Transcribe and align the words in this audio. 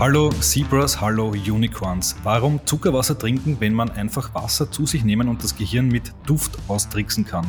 Hallo 0.00 0.28
Zebras, 0.40 1.00
hallo 1.00 1.28
Unicorns. 1.28 2.16
Warum 2.24 2.58
Zuckerwasser 2.66 3.16
trinken, 3.16 3.56
wenn 3.60 3.72
man 3.72 3.90
einfach 3.90 4.34
Wasser 4.34 4.68
zu 4.68 4.86
sich 4.86 5.04
nehmen 5.04 5.28
und 5.28 5.44
das 5.44 5.56
Gehirn 5.56 5.86
mit 5.86 6.12
Duft 6.26 6.58
austricksen 6.66 7.24
kann? 7.24 7.46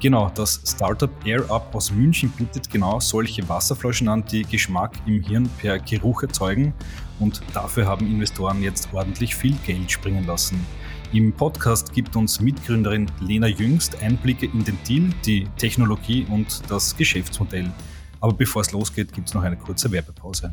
Genau, 0.00 0.28
das 0.34 0.60
Startup 0.66 1.10
AirUp 1.24 1.72
aus 1.72 1.92
München 1.92 2.30
bietet 2.30 2.70
genau 2.70 2.98
solche 2.98 3.48
Wasserflaschen 3.48 4.08
an, 4.08 4.24
die 4.24 4.42
Geschmack 4.42 4.96
im 5.06 5.22
Hirn 5.22 5.48
per 5.58 5.78
Geruch 5.78 6.24
erzeugen 6.24 6.74
und 7.20 7.40
dafür 7.54 7.86
haben 7.86 8.04
Investoren 8.06 8.62
jetzt 8.62 8.88
ordentlich 8.92 9.36
viel 9.36 9.54
Geld 9.64 9.88
springen 9.88 10.26
lassen. 10.26 10.66
Im 11.12 11.32
Podcast 11.32 11.92
gibt 11.94 12.16
uns 12.16 12.40
Mitgründerin 12.40 13.06
Lena 13.20 13.46
Jüngst 13.46 14.02
Einblicke 14.02 14.46
in 14.46 14.64
den 14.64 14.76
Deal, 14.88 15.10
die 15.24 15.46
Technologie 15.56 16.26
und 16.30 16.68
das 16.68 16.96
Geschäftsmodell. 16.96 17.70
Aber 18.20 18.32
bevor 18.32 18.62
es 18.62 18.72
losgeht, 18.72 19.12
gibt 19.12 19.28
es 19.28 19.34
noch 19.34 19.44
eine 19.44 19.56
kurze 19.56 19.90
Werbepause. 19.92 20.52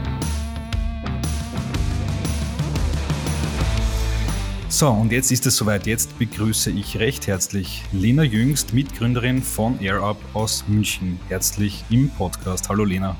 So, 4.71 4.87
und 4.87 5.11
jetzt 5.11 5.33
ist 5.33 5.45
es 5.45 5.57
soweit. 5.57 5.85
Jetzt 5.85 6.17
begrüße 6.17 6.71
ich 6.71 6.97
recht 6.97 7.27
herzlich 7.27 7.83
Lena 7.91 8.23
Jüngst, 8.23 8.73
Mitgründerin 8.73 9.43
von 9.43 9.77
AirUp 9.81 10.17
aus 10.33 10.63
München. 10.65 11.19
Herzlich 11.27 11.83
im 11.89 12.09
Podcast. 12.09 12.69
Hallo 12.69 12.85
Lena. 12.85 13.17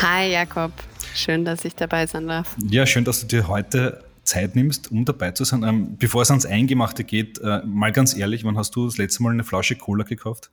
Hi 0.00 0.30
Jakob, 0.30 0.70
schön, 1.12 1.44
dass 1.44 1.64
ich 1.64 1.74
dabei 1.74 2.06
sein 2.06 2.28
darf. 2.28 2.54
Ja, 2.70 2.86
schön, 2.86 3.04
dass 3.04 3.20
du 3.20 3.26
dir 3.26 3.48
heute 3.48 4.04
Zeit 4.22 4.54
nimmst, 4.54 4.92
um 4.92 5.04
dabei 5.04 5.32
zu 5.32 5.42
sein. 5.42 5.64
Ähm, 5.64 5.96
bevor 5.98 6.22
es 6.22 6.30
ans 6.30 6.46
Eingemachte 6.46 7.02
geht, 7.02 7.40
äh, 7.40 7.62
mal 7.66 7.90
ganz 7.90 8.16
ehrlich, 8.16 8.44
wann 8.44 8.56
hast 8.56 8.76
du 8.76 8.86
das 8.86 8.96
letzte 8.96 9.24
Mal 9.24 9.32
eine 9.32 9.42
Flasche 9.42 9.74
Cola 9.74 10.04
gekauft? 10.04 10.52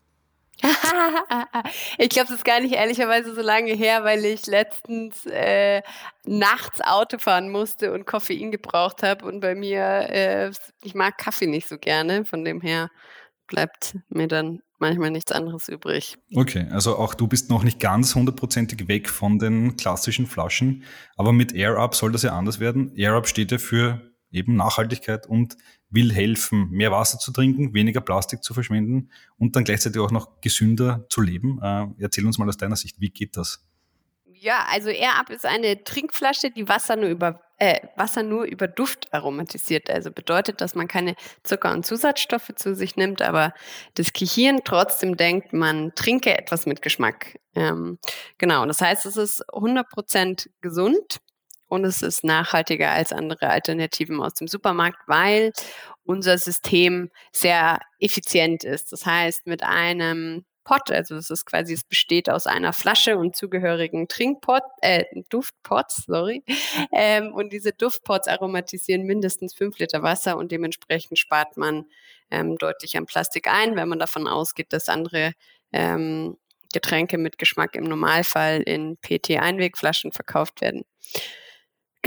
ich 1.97 2.09
glaube, 2.09 2.27
das 2.27 2.38
ist 2.38 2.45
gar 2.45 2.59
nicht 2.59 2.73
ehrlicherweise 2.73 3.33
so 3.36 3.41
lange 3.41 3.73
her, 3.73 4.03
weil 4.03 4.25
ich 4.25 4.47
letztens 4.47 5.25
äh, 5.25 5.81
nachts 6.25 6.81
Auto 6.81 7.17
fahren 7.17 7.49
musste 7.49 7.94
und 7.94 8.05
Koffein 8.05 8.52
gebraucht 8.52 9.03
habe. 9.03 9.25
Und 9.25 9.39
bei 9.39 9.55
mir, 9.55 9.81
äh, 10.09 10.52
ich 10.83 10.95
mag 10.95 11.17
Kaffee 11.17 11.47
nicht 11.47 11.67
so 11.67 11.77
gerne, 11.77 12.25
von 12.25 12.44
dem 12.44 12.61
her 12.61 12.89
bleibt 13.47 13.97
mir 14.09 14.27
dann 14.27 14.61
manchmal 14.80 15.11
nichts 15.11 15.31
anderes 15.31 15.69
übrig. 15.69 16.17
Okay, 16.36 16.67
also 16.71 16.97
auch 16.97 17.14
du 17.14 17.27
bist 17.27 17.49
noch 17.49 17.64
nicht 17.64 17.80
ganz 17.80 18.14
hundertprozentig 18.14 18.88
weg 18.88 19.09
von 19.09 19.39
den 19.39 19.77
klassischen 19.77 20.27
Flaschen, 20.27 20.83
aber 21.16 21.33
mit 21.33 21.53
AirUp 21.53 21.95
soll 21.95 22.11
das 22.11 22.23
ja 22.23 22.38
anders 22.38 22.59
werden. 22.59 22.94
AirUp 22.95 23.27
steht 23.27 23.52
ja 23.52 23.58
für 23.58 24.02
eben 24.31 24.55
Nachhaltigkeit 24.55 25.25
und 25.25 25.55
will 25.89 26.13
helfen, 26.13 26.69
mehr 26.69 26.91
Wasser 26.91 27.17
zu 27.17 27.31
trinken, 27.31 27.73
weniger 27.73 28.02
Plastik 28.02 28.43
zu 28.43 28.53
verschwenden 28.53 29.09
und 29.38 29.55
dann 29.55 29.63
gleichzeitig 29.63 30.02
auch 30.02 30.11
noch 30.11 30.41
gesünder 30.41 31.05
zu 31.09 31.21
leben. 31.21 31.59
Äh, 31.61 31.88
erzähl 31.99 32.25
uns 32.25 32.38
mal 32.38 32.47
aus 32.47 32.57
deiner 32.57 32.75
Sicht, 32.75 32.99
wie 32.99 33.09
geht 33.09 33.38
das? 33.38 33.66
Ja, 34.25 34.65
also 34.69 34.89
AirUp 34.89 35.30
ist 35.30 35.45
eine 35.45 35.83
Trinkflasche, 35.83 36.52
die 36.52 36.67
Wasser 36.67 36.95
nur 36.95 37.09
über 37.09 37.41
äh, 37.59 37.80
Wasser 37.95 38.21
nur 38.21 38.43
über 38.43 38.67
Duft 38.67 39.11
aromatisiert. 39.13 39.89
Also 39.89 40.11
bedeutet, 40.11 40.61
dass 40.61 40.75
man 40.75 40.88
keine 40.88 41.15
Zucker- 41.43 41.71
und 41.71 41.85
Zusatzstoffe 41.85 42.52
zu 42.55 42.75
sich 42.75 42.95
nimmt, 42.95 43.21
aber 43.21 43.53
das 43.95 44.13
Gehirn 44.13 44.61
trotzdem 44.63 45.17
denkt, 45.17 45.53
man 45.53 45.93
trinke 45.95 46.38
etwas 46.38 46.67
mit 46.67 46.83
Geschmack. 46.83 47.39
Ähm, 47.55 47.97
genau, 48.37 48.65
das 48.65 48.81
heißt, 48.81 49.08
es 49.08 49.17
ist 49.17 49.43
100% 49.49 50.49
gesund 50.61 51.20
und 51.67 51.86
es 51.86 52.02
ist 52.02 52.23
nachhaltiger 52.23 52.92
als 52.92 53.11
andere 53.14 53.50
Alternativen 53.50 54.22
aus 54.22 54.33
dem 54.33 54.48
Supermarkt, 54.48 55.00
weil 55.08 55.52
unser 56.04 56.38
System 56.38 57.11
sehr 57.32 57.80
effizient 58.00 58.64
ist. 58.64 58.92
Das 58.92 59.05
heißt, 59.05 59.48
mit 59.48 59.64
einem 59.64 60.45
Pot, 60.67 60.92
also 60.92 61.16
es 61.16 61.30
ist 61.30 61.45
quasi, 61.45 61.73
es 61.73 61.86
besteht 61.86 62.30
aus 62.30 62.45
einer 62.45 62.73
Flasche 62.73 63.17
und 63.17 63.38
zugehörigen 63.38 64.10
Trinkpot, 64.10 64.64
äh, 64.82 65.06
Duftpots, 65.30 66.04
sorry. 66.06 66.44
Ähm, 66.92 67.33
und 67.33 67.54
diese 67.54 67.72
Duftpots 67.73 68.27
aromatisieren 68.27 69.04
mindestens 69.04 69.54
fünf 69.54 69.77
Liter 69.80 70.04
Wasser 70.04 70.38
und 70.38 70.52
dementsprechend 70.52 71.20
spart 71.20 71.58
man 71.58 71.86
ähm, 72.32 72.58
deutlich 72.58 72.98
an 72.98 73.06
Plastik 73.06 73.48
ein, 73.48 73.76
wenn 73.76 73.88
man 73.88 74.00
davon 74.00 74.27
ausgeht, 74.27 74.73
dass 74.73 74.89
andere 74.89 75.33
ähm, 75.72 76.38
Getränke 76.73 77.17
mit 77.17 77.38
Geschmack 77.38 77.76
im 77.76 77.86
Normalfall 77.86 78.61
in 78.61 78.98
PET-Einwegflaschen 78.98 80.11
verkauft 80.11 80.61
werden. 80.61 80.83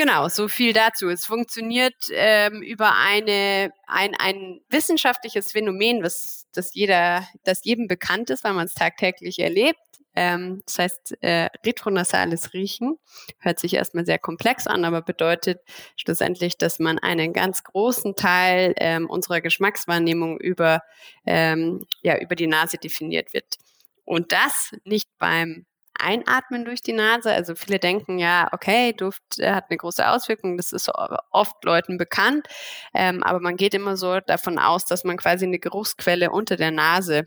Genau, 0.00 0.28
so 0.28 0.49
viel 0.49 0.72
dazu. 0.72 1.11
Es 1.11 1.27
funktioniert 1.27 1.94
ähm, 2.11 2.62
über 2.62 2.97
eine, 2.97 3.71
ein, 3.87 4.15
ein 4.19 4.62
wissenschaftliches 4.71 5.53
Phänomen, 5.53 6.03
was 6.03 6.47
das 6.55 6.72
jeder, 6.72 7.28
das 7.44 7.62
jedem 7.65 7.87
bekannt 7.87 8.31
ist, 8.31 8.43
weil 8.43 8.55
man 8.55 8.65
es 8.65 8.72
tagtäglich 8.72 9.41
erlebt. 9.41 9.78
Ähm, 10.15 10.62
das 10.65 10.78
heißt, 10.78 11.22
äh, 11.22 11.50
retronasales 11.66 12.55
Riechen 12.55 12.97
hört 13.41 13.61
sich 13.61 13.75
erstmal 13.75 14.06
sehr 14.06 14.19
komplex 14.19 14.66
an, 14.66 14.87
aber 14.87 15.03
bedeutet 15.03 15.61
schlussendlich, 15.97 16.56
dass 16.56 16.78
man 16.78 16.99
einen 16.99 17.34
ganz 17.34 17.62
großen 17.62 18.17
Teil 18.17 18.72
ähm, 18.78 19.05
unserer 19.06 19.43
Geschmackswahrnehmung 19.43 20.41
über, 20.41 20.81
ähm, 21.27 21.84
ja, 22.00 22.19
über 22.19 22.37
die 22.37 22.47
Nase 22.47 22.78
definiert 22.78 23.34
wird. 23.34 23.59
Und 24.06 24.32
das 24.32 24.72
nicht 24.84 25.11
beim 25.19 25.67
Einatmen 26.00 26.65
durch 26.65 26.83
die 26.83 26.93
Nase. 26.93 27.33
Also 27.33 27.55
viele 27.55 27.78
denken 27.78 28.19
ja, 28.19 28.49
okay, 28.53 28.93
Duft 28.93 29.38
äh, 29.38 29.53
hat 29.53 29.66
eine 29.71 29.78
große 29.78 30.09
Auswirkung, 30.09 30.56
das 30.56 30.72
ist 30.72 30.91
oft 31.31 31.65
Leuten 31.65 31.99
bekannt, 31.99 32.47
ähm, 32.94 33.22
aber 33.22 33.41
man 33.41 33.56
geht 33.56 33.75
immer 33.75 33.97
so 33.97 34.21
davon 34.21 34.59
aus, 34.59 34.84
dass 34.84 35.05
man 35.05 35.16
quasi 35.16 35.44
eine 35.44 35.59
Geruchsquelle 35.59 36.31
unter 36.31 36.56
der 36.56 36.71
Nase 36.71 37.25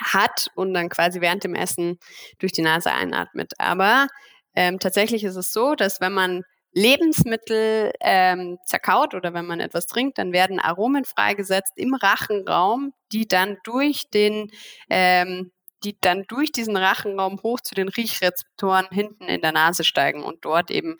hat 0.00 0.48
und 0.54 0.74
dann 0.74 0.88
quasi 0.88 1.20
während 1.20 1.44
dem 1.44 1.54
Essen 1.54 1.98
durch 2.38 2.52
die 2.52 2.62
Nase 2.62 2.92
einatmet. 2.92 3.52
Aber 3.58 4.08
ähm, 4.54 4.78
tatsächlich 4.78 5.24
ist 5.24 5.36
es 5.36 5.52
so, 5.52 5.74
dass 5.74 6.00
wenn 6.00 6.12
man 6.12 6.42
Lebensmittel 6.72 7.92
ähm, 8.00 8.58
zerkaut 8.66 9.14
oder 9.14 9.32
wenn 9.32 9.46
man 9.46 9.60
etwas 9.60 9.86
trinkt, 9.86 10.18
dann 10.18 10.34
werden 10.34 10.60
Aromen 10.60 11.06
freigesetzt 11.06 11.72
im 11.76 11.94
Rachenraum, 11.94 12.92
die 13.12 13.26
dann 13.26 13.56
durch 13.64 14.10
den 14.12 14.50
ähm, 14.90 15.52
die 15.84 15.96
dann 16.00 16.24
durch 16.28 16.52
diesen 16.52 16.76
Rachenraum 16.76 17.42
hoch 17.42 17.60
zu 17.60 17.74
den 17.74 17.88
Riechrezeptoren 17.88 18.86
hinten 18.90 19.24
in 19.24 19.40
der 19.40 19.52
Nase 19.52 19.84
steigen 19.84 20.22
und 20.22 20.44
dort 20.44 20.70
eben 20.70 20.96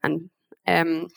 an, 0.00 0.30
ähm, 0.64 1.08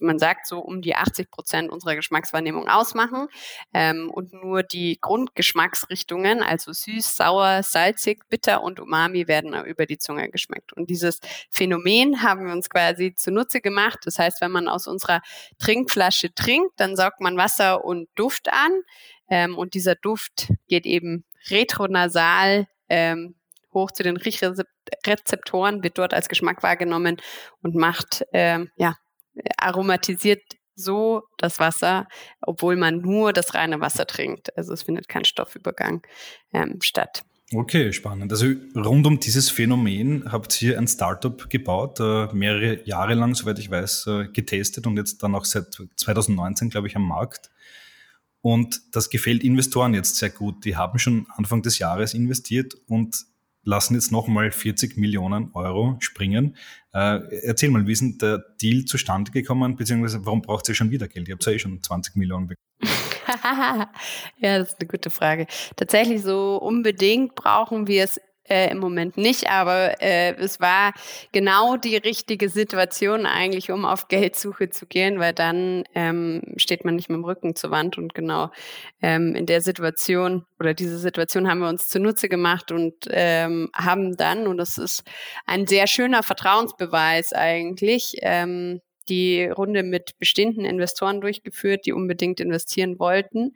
man 0.00 0.18
sagt 0.18 0.46
so 0.46 0.60
um 0.60 0.82
die 0.82 0.94
80 0.94 1.30
Prozent 1.30 1.70
unserer 1.70 1.96
Geschmackswahrnehmung 1.96 2.68
ausmachen 2.68 3.26
ähm, 3.74 4.08
und 4.10 4.32
nur 4.32 4.62
die 4.62 4.98
Grundgeschmacksrichtungen, 5.00 6.42
also 6.42 6.72
süß, 6.72 7.16
sauer, 7.16 7.62
salzig, 7.64 8.28
bitter 8.28 8.62
und 8.62 8.78
umami 8.78 9.26
werden 9.26 9.52
über 9.64 9.86
die 9.86 9.98
Zunge 9.98 10.30
geschmeckt. 10.30 10.72
Und 10.72 10.90
dieses 10.90 11.18
Phänomen 11.50 12.22
haben 12.22 12.46
wir 12.46 12.52
uns 12.52 12.70
quasi 12.70 13.14
zunutze 13.14 13.60
gemacht. 13.60 13.98
Das 14.04 14.18
heißt, 14.18 14.40
wenn 14.40 14.52
man 14.52 14.68
aus 14.68 14.86
unserer 14.86 15.22
Trinkflasche 15.58 16.32
trinkt, 16.34 16.78
dann 16.78 16.94
saugt 16.94 17.20
man 17.20 17.36
Wasser 17.36 17.84
und 17.84 18.08
Duft 18.14 18.48
an 18.52 18.82
ähm, 19.28 19.58
und 19.58 19.74
dieser 19.74 19.96
Duft 19.96 20.52
geht 20.68 20.86
eben 20.86 21.24
retronasal 21.48 22.66
ähm, 22.88 23.34
hoch 23.72 23.90
zu 23.92 24.02
den 24.02 24.16
Riechrezeptoren, 24.16 25.82
wird 25.82 25.98
dort 25.98 26.12
als 26.12 26.28
Geschmack 26.28 26.62
wahrgenommen 26.62 27.18
und 27.62 27.74
macht, 27.74 28.24
ähm, 28.32 28.70
ja, 28.76 28.96
aromatisiert 29.56 30.42
so 30.74 31.22
das 31.38 31.60
Wasser, 31.60 32.08
obwohl 32.40 32.76
man 32.76 33.00
nur 33.00 33.32
das 33.32 33.54
reine 33.54 33.80
Wasser 33.80 34.06
trinkt. 34.06 34.56
Also 34.56 34.72
es 34.72 34.82
findet 34.82 35.08
kein 35.08 35.24
Stoffübergang 35.24 36.02
ähm, 36.52 36.78
statt. 36.80 37.22
Okay, 37.52 37.92
spannend. 37.92 38.30
Also 38.30 38.46
rund 38.76 39.06
um 39.06 39.18
dieses 39.18 39.50
Phänomen 39.50 40.30
habt 40.30 40.62
ihr 40.62 40.78
ein 40.78 40.86
Startup 40.86 41.50
gebaut, 41.50 41.98
äh, 41.98 42.28
mehrere 42.32 42.86
Jahre 42.86 43.14
lang, 43.14 43.34
soweit 43.34 43.58
ich 43.58 43.70
weiß, 43.70 44.06
äh, 44.06 44.28
getestet 44.28 44.86
und 44.86 44.96
jetzt 44.96 45.22
dann 45.22 45.34
auch 45.34 45.44
seit 45.44 45.76
2019, 45.96 46.70
glaube 46.70 46.86
ich, 46.86 46.94
am 46.94 47.06
Markt. 47.06 47.50
Und 48.42 48.80
das 48.92 49.10
gefällt 49.10 49.44
Investoren 49.44 49.94
jetzt 49.94 50.16
sehr 50.16 50.30
gut. 50.30 50.64
Die 50.64 50.76
haben 50.76 50.98
schon 50.98 51.26
Anfang 51.36 51.62
des 51.62 51.78
Jahres 51.78 52.14
investiert 52.14 52.74
und 52.86 53.24
lassen 53.62 53.94
jetzt 53.94 54.10
nochmal 54.10 54.50
40 54.50 54.96
Millionen 54.96 55.50
Euro 55.52 55.96
springen. 56.00 56.56
Äh, 56.92 57.20
erzähl 57.42 57.70
mal, 57.70 57.86
wie 57.86 57.92
ist 57.92 58.00
denn 58.00 58.18
der 58.18 58.38
Deal 58.60 58.84
zustande 58.86 59.30
gekommen, 59.30 59.76
beziehungsweise 59.76 60.24
warum 60.24 60.42
braucht 60.42 60.68
ihr 60.68 60.74
schon 60.74 60.90
wieder 60.90 61.08
Geld? 61.08 61.28
Ihr 61.28 61.34
habt 61.34 61.44
ja 61.44 61.52
eh 61.52 61.58
schon 61.58 61.82
20 61.82 62.16
Millionen 62.16 62.48
bekommen. 62.48 62.60
ja, 64.38 64.58
das 64.58 64.70
ist 64.70 64.80
eine 64.80 64.88
gute 64.88 65.10
Frage. 65.10 65.46
Tatsächlich 65.76 66.22
so 66.22 66.56
unbedingt 66.56 67.34
brauchen 67.34 67.86
wir 67.86 68.04
es 68.04 68.20
äh, 68.50 68.70
im 68.70 68.78
Moment 68.78 69.16
nicht, 69.16 69.48
aber 69.48 70.02
äh, 70.02 70.34
es 70.34 70.60
war 70.60 70.92
genau 71.32 71.76
die 71.76 71.96
richtige 71.96 72.48
Situation 72.48 73.24
eigentlich, 73.24 73.70
um 73.70 73.84
auf 73.84 74.08
Geldsuche 74.08 74.70
zu 74.70 74.86
gehen, 74.86 75.20
weil 75.20 75.32
dann 75.32 75.84
ähm, 75.94 76.42
steht 76.56 76.84
man 76.84 76.96
nicht 76.96 77.08
mit 77.08 77.16
dem 77.16 77.24
Rücken 77.24 77.54
zur 77.54 77.70
Wand 77.70 77.96
und 77.96 78.14
genau 78.14 78.50
ähm, 79.00 79.34
in 79.34 79.46
der 79.46 79.60
Situation 79.60 80.44
oder 80.58 80.74
diese 80.74 80.98
Situation 80.98 81.48
haben 81.48 81.60
wir 81.60 81.68
uns 81.68 81.88
zunutze 81.88 82.28
gemacht 82.28 82.72
und 82.72 82.94
ähm, 83.10 83.70
haben 83.74 84.16
dann, 84.16 84.46
und 84.46 84.58
das 84.58 84.78
ist 84.78 85.04
ein 85.46 85.66
sehr 85.66 85.86
schöner 85.86 86.22
Vertrauensbeweis 86.22 87.32
eigentlich, 87.32 88.16
ähm, 88.22 88.80
die 89.08 89.44
Runde 89.44 89.82
mit 89.82 90.18
bestehenden 90.18 90.64
Investoren 90.64 91.20
durchgeführt, 91.20 91.86
die 91.86 91.92
unbedingt 91.92 92.40
investieren 92.40 92.98
wollten. 92.98 93.54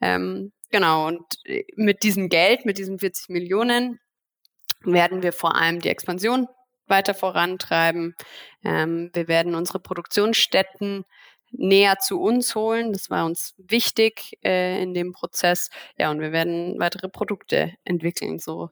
Ähm, 0.00 0.52
genau, 0.70 1.06
und 1.08 1.22
äh, 1.44 1.64
mit 1.76 2.02
diesem 2.02 2.28
Geld, 2.28 2.64
mit 2.64 2.78
diesen 2.78 2.98
40 2.98 3.28
Millionen, 3.28 4.00
werden 4.84 5.22
wir 5.22 5.32
vor 5.32 5.56
allem 5.56 5.80
die 5.80 5.88
Expansion 5.88 6.48
weiter 6.86 7.14
vorantreiben. 7.14 8.14
Ähm, 8.64 9.10
wir 9.14 9.28
werden 9.28 9.54
unsere 9.54 9.80
Produktionsstätten 9.80 11.04
näher 11.50 11.98
zu 11.98 12.20
uns 12.20 12.54
holen. 12.54 12.92
Das 12.92 13.10
war 13.10 13.24
uns 13.24 13.54
wichtig 13.58 14.38
äh, 14.44 14.82
in 14.82 14.94
dem 14.94 15.12
Prozess. 15.12 15.70
Ja, 15.96 16.10
und 16.10 16.20
wir 16.20 16.32
werden 16.32 16.78
weitere 16.78 17.08
Produkte 17.08 17.72
entwickeln. 17.84 18.38
So 18.38 18.70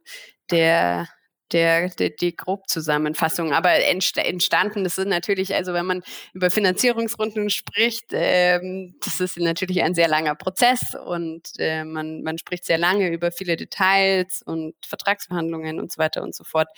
der 0.50 1.08
der, 1.52 1.88
der, 1.90 2.10
die 2.10 2.36
Grobzusammenfassung. 2.36 3.52
Aber 3.52 3.70
entstanden, 3.72 4.84
das 4.84 4.98
ist 4.98 5.06
natürlich, 5.06 5.54
also 5.54 5.72
wenn 5.72 5.86
man 5.86 6.02
über 6.32 6.50
Finanzierungsrunden 6.50 7.50
spricht, 7.50 8.06
ähm, 8.12 8.96
das 9.04 9.20
ist 9.20 9.38
natürlich 9.38 9.82
ein 9.82 9.94
sehr 9.94 10.08
langer 10.08 10.34
Prozess 10.34 10.94
und 11.06 11.48
äh, 11.58 11.84
man, 11.84 12.22
man 12.22 12.38
spricht 12.38 12.64
sehr 12.64 12.78
lange 12.78 13.10
über 13.10 13.30
viele 13.30 13.56
Details 13.56 14.42
und 14.42 14.74
Vertragsverhandlungen 14.86 15.80
und 15.80 15.92
so 15.92 15.98
weiter 15.98 16.22
und 16.22 16.34
so 16.34 16.44
fort. 16.44 16.68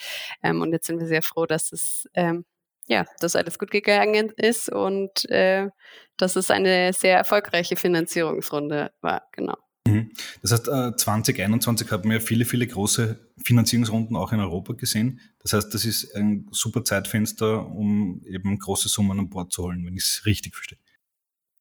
Ähm, 0.43 0.61
und 0.61 0.73
jetzt 0.73 0.87
sind 0.87 1.01
wir 1.01 1.07
sehr 1.07 1.23
froh, 1.23 1.47
dass 1.47 1.73
es 1.73 2.09
ähm, 2.15 2.45
ja, 2.87 3.07
dass 3.21 3.35
alles 3.37 3.59
gut 3.59 3.71
gegangen 3.71 4.31
ist 4.37 4.69
und 4.71 5.29
äh, 5.31 5.69
dass 6.17 6.37
es 6.37 6.51
eine 6.51 6.93
sehr 6.93 7.17
erfolgreiche 7.17 7.77
Finanzierungsrunde 7.77 8.93
war, 9.01 9.23
genau. 9.33 9.57
Mhm. 9.87 10.11
Das 10.41 10.53
heißt, 10.53 10.65
2021 10.65 11.87
äh, 11.87 11.91
haben 11.91 12.11
wir 12.11 12.21
viele, 12.21 12.45
viele 12.45 12.67
große 12.67 13.19
Finanzierungsrunden 13.45 14.17
auch 14.17 14.33
in 14.33 14.41
Europa 14.41 14.73
gesehen. 14.73 15.21
Das 15.41 15.53
heißt, 15.53 15.75
das 15.75 15.85
ist 15.85 16.15
ein 16.15 16.49
super 16.53 16.85
Zeitfenster, 16.85 17.67
um 17.67 18.23
eben 18.27 18.59
große 18.59 18.89
Summen 18.89 19.19
an 19.19 19.29
Bord 19.29 19.53
zu 19.53 19.65
holen, 19.65 19.85
wenn 19.85 19.97
ich 19.97 20.05
es 20.05 20.23
richtig 20.27 20.55
verstehe. 20.55 20.79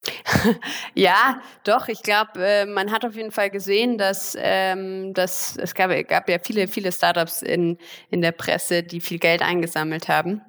ja, 0.94 1.40
doch. 1.64 1.88
Ich 1.88 2.02
glaube, 2.02 2.44
äh, 2.44 2.66
man 2.66 2.92
hat 2.92 3.04
auf 3.04 3.16
jeden 3.16 3.30
Fall 3.30 3.50
gesehen, 3.50 3.98
dass, 3.98 4.36
ähm, 4.38 5.14
dass 5.14 5.56
es 5.56 5.74
gab, 5.74 5.90
gab 6.08 6.28
ja 6.28 6.38
viele, 6.38 6.68
viele 6.68 6.92
Startups 6.92 7.42
in, 7.42 7.78
in 8.10 8.20
der 8.20 8.32
Presse, 8.32 8.82
die 8.82 9.00
viel 9.00 9.18
Geld 9.18 9.42
eingesammelt 9.42 10.08
haben. 10.08 10.42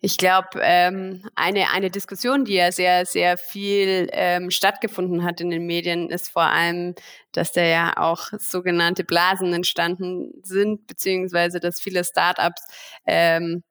Ich 0.00 0.16
glaube, 0.16 0.48
ähm, 0.60 1.28
eine, 1.34 1.70
eine 1.70 1.90
Diskussion, 1.90 2.44
die 2.44 2.54
ja 2.54 2.72
sehr, 2.72 3.06
sehr 3.06 3.36
viel 3.36 4.08
ähm, 4.12 4.50
stattgefunden 4.50 5.24
hat 5.24 5.40
in 5.40 5.50
den 5.50 5.66
Medien, 5.66 6.10
ist 6.10 6.30
vor 6.30 6.42
allem, 6.42 6.94
dass 7.32 7.52
da 7.52 7.62
ja 7.62 7.94
auch 7.96 8.28
sogenannte 8.38 9.04
Blasen 9.04 9.52
entstanden 9.52 10.32
sind, 10.42 10.86
beziehungsweise 10.86 11.60
dass 11.60 11.80
viele 11.80 12.04
Startups 12.04 12.62
ähm, 13.06 13.62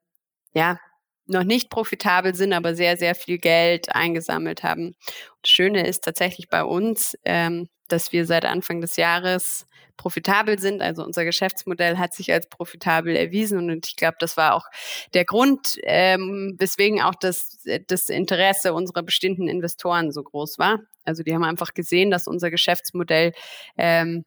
ja 0.54 0.80
noch 1.28 1.44
nicht 1.44 1.70
profitabel 1.70 2.36
sind, 2.36 2.54
aber 2.54 2.76
sehr, 2.76 2.98
sehr 2.98 3.16
viel 3.16 3.38
Geld 3.38 3.94
eingesammelt 3.96 4.64
haben. 4.64 4.96
Das 5.42 5.50
Schöne 5.50 5.88
ist 5.88 6.04
tatsächlich 6.04 6.50
bei 6.50 6.64
uns, 6.64 7.18
ähm, 7.26 7.70
dass 7.92 8.12
wir 8.12 8.26
seit 8.26 8.46
Anfang 8.46 8.82
des 8.82 8.96
Jahres 8.96 9.68
profitabel 9.98 10.58
sind. 10.58 10.82
Also 10.82 11.04
unser 11.04 11.26
Geschäftsmodell 11.26 11.98
hat 11.98 12.14
sich 12.14 12.32
als 12.32 12.50
profitabel 12.50 13.16
erwiesen 13.16 13.70
und 13.70 13.88
ich 13.88 13.96
glaube, 13.96 14.18
das 14.20 14.36
war 14.36 14.56
auch 14.56 14.66
der 15.14 15.26
Grund, 15.26 15.78
ähm, 15.84 16.56
weswegen 16.58 17.02
auch 17.02 17.16
das, 17.16 17.60
das 17.88 18.10
Interesse 18.10 18.74
unserer 18.74 19.04
bestehenden 19.04 19.48
Investoren 19.48 20.12
so 20.12 20.24
groß 20.24 20.58
war. 20.58 20.80
Also 21.04 21.24
die 21.24 21.34
haben 21.34 21.44
einfach 21.44 21.74
gesehen, 21.74 22.10
dass 22.10 22.28
unser 22.28 22.50
Geschäftsmodell 22.50 23.34
ähm, 23.78 24.26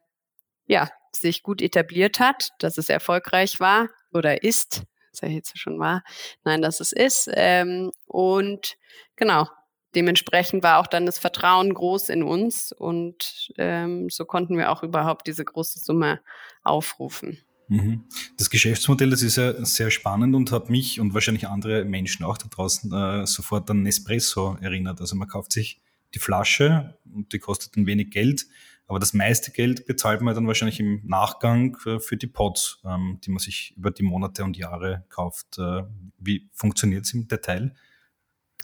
ja, 0.67 0.91
sich 1.13 1.43
gut 1.43 1.61
etabliert 1.61 2.21
hat, 2.21 2.51
dass 2.59 2.79
es 2.79 2.89
erfolgreich 2.89 3.61
war 3.61 3.89
oder 4.13 4.43
ist, 4.43 4.83
sage 5.13 5.33
ich 5.33 5.37
jetzt 5.37 5.59
schon 5.59 5.79
war, 5.79 6.03
nein, 6.45 6.63
dass 6.63 6.81
es 6.81 6.93
ist. 6.93 7.31
Ähm, 7.33 7.93
und 8.07 8.77
genau, 9.17 9.49
dementsprechend 9.95 10.63
war 10.63 10.79
auch 10.79 10.87
dann 10.87 11.07
das 11.07 11.19
Vertrauen 11.19 11.73
groß 11.73 12.09
in 12.09 12.23
uns 12.23 12.73
und 12.73 13.53
ähm, 13.59 14.09
so 14.11 14.25
konnten 14.25 14.57
wir 14.57 14.71
auch 14.71 14.83
überhaupt 14.83 15.27
diese 15.27 15.45
große 15.45 15.81
Summe 15.81 16.21
aufrufen. 16.63 17.39
Mhm. 17.69 18.05
Das 18.37 18.51
Geschäftsmodell, 18.51 19.11
das 19.11 19.23
ist 19.23 19.37
ja 19.37 19.65
sehr 19.65 19.91
spannend 19.91 20.35
und 20.35 20.53
hat 20.53 20.69
mich 20.69 21.01
und 21.01 21.15
wahrscheinlich 21.15 21.49
andere 21.49 21.85
Menschen 21.85 22.25
auch 22.25 22.37
da 22.37 22.47
draußen 22.49 22.93
äh, 22.93 23.27
sofort 23.27 23.71
an 23.71 23.83
Nespresso 23.83 24.57
erinnert. 24.61 25.01
Also 25.01 25.17
man 25.17 25.29
kauft 25.29 25.53
sich 25.53 25.81
die 26.15 26.19
Flasche 26.19 26.99
und 27.13 27.33
die 27.33 27.39
kostet 27.39 27.77
ein 27.77 27.87
wenig 27.87 28.11
Geld, 28.11 28.47
aber 28.87 28.99
das 28.99 29.15
meiste 29.15 29.51
Geld 29.51 29.87
bezahlt 29.87 30.21
man 30.21 30.35
dann 30.35 30.47
wahrscheinlich 30.47 30.79
im 30.79 31.01
Nachgang 31.05 31.77
äh, 31.87 31.99
für 31.99 32.17
die 32.17 32.27
Pods, 32.27 32.81
ähm, 32.85 33.19
die 33.25 33.31
man 33.31 33.39
sich 33.39 33.75
über 33.77 33.91
die 33.91 34.03
Monate 34.03 34.45
und 34.45 34.57
Jahre 34.57 35.05
kauft. 35.09 35.59
Äh, 35.59 35.85
wie 36.19 36.49
funktioniert 36.53 37.07
es 37.07 37.15
im 37.15 37.27
Detail? 37.27 37.75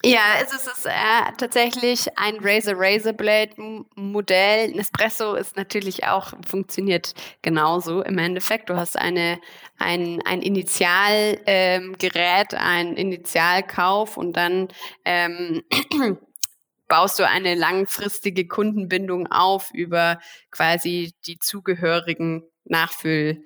Ja, 0.03 0.21
es 0.43 0.53
ist, 0.55 0.87
äh, 0.87 0.91
tatsächlich 1.37 2.07
ein 2.17 2.39
Razor 2.41 2.75
Razor 2.79 3.13
Blade 3.13 3.51
Modell. 3.97 4.71
Nespresso 4.73 5.35
ist 5.35 5.57
natürlich 5.57 6.05
auch 6.07 6.33
funktioniert 6.47 7.13
genauso 7.43 8.03
im 8.03 8.17
Endeffekt. 8.17 8.71
Du 8.71 8.77
hast 8.77 8.97
eine 8.99 9.39
ein 9.79 10.21
ein 10.25 10.41
Initialgerät, 10.41 11.45
ähm, 11.47 11.95
ein 12.59 12.97
Initialkauf 12.97 14.17
und 14.17 14.33
dann 14.39 14.69
ähm, 15.05 15.63
baust 16.89 17.19
du 17.19 17.27
eine 17.29 17.55
langfristige 17.55 18.49
Kundenbindung 18.49 19.27
auf 19.31 19.71
über 19.75 20.19
quasi 20.51 21.13
die 21.27 21.39
zugehörigen 21.39 22.43
Nachfüll 22.65 23.43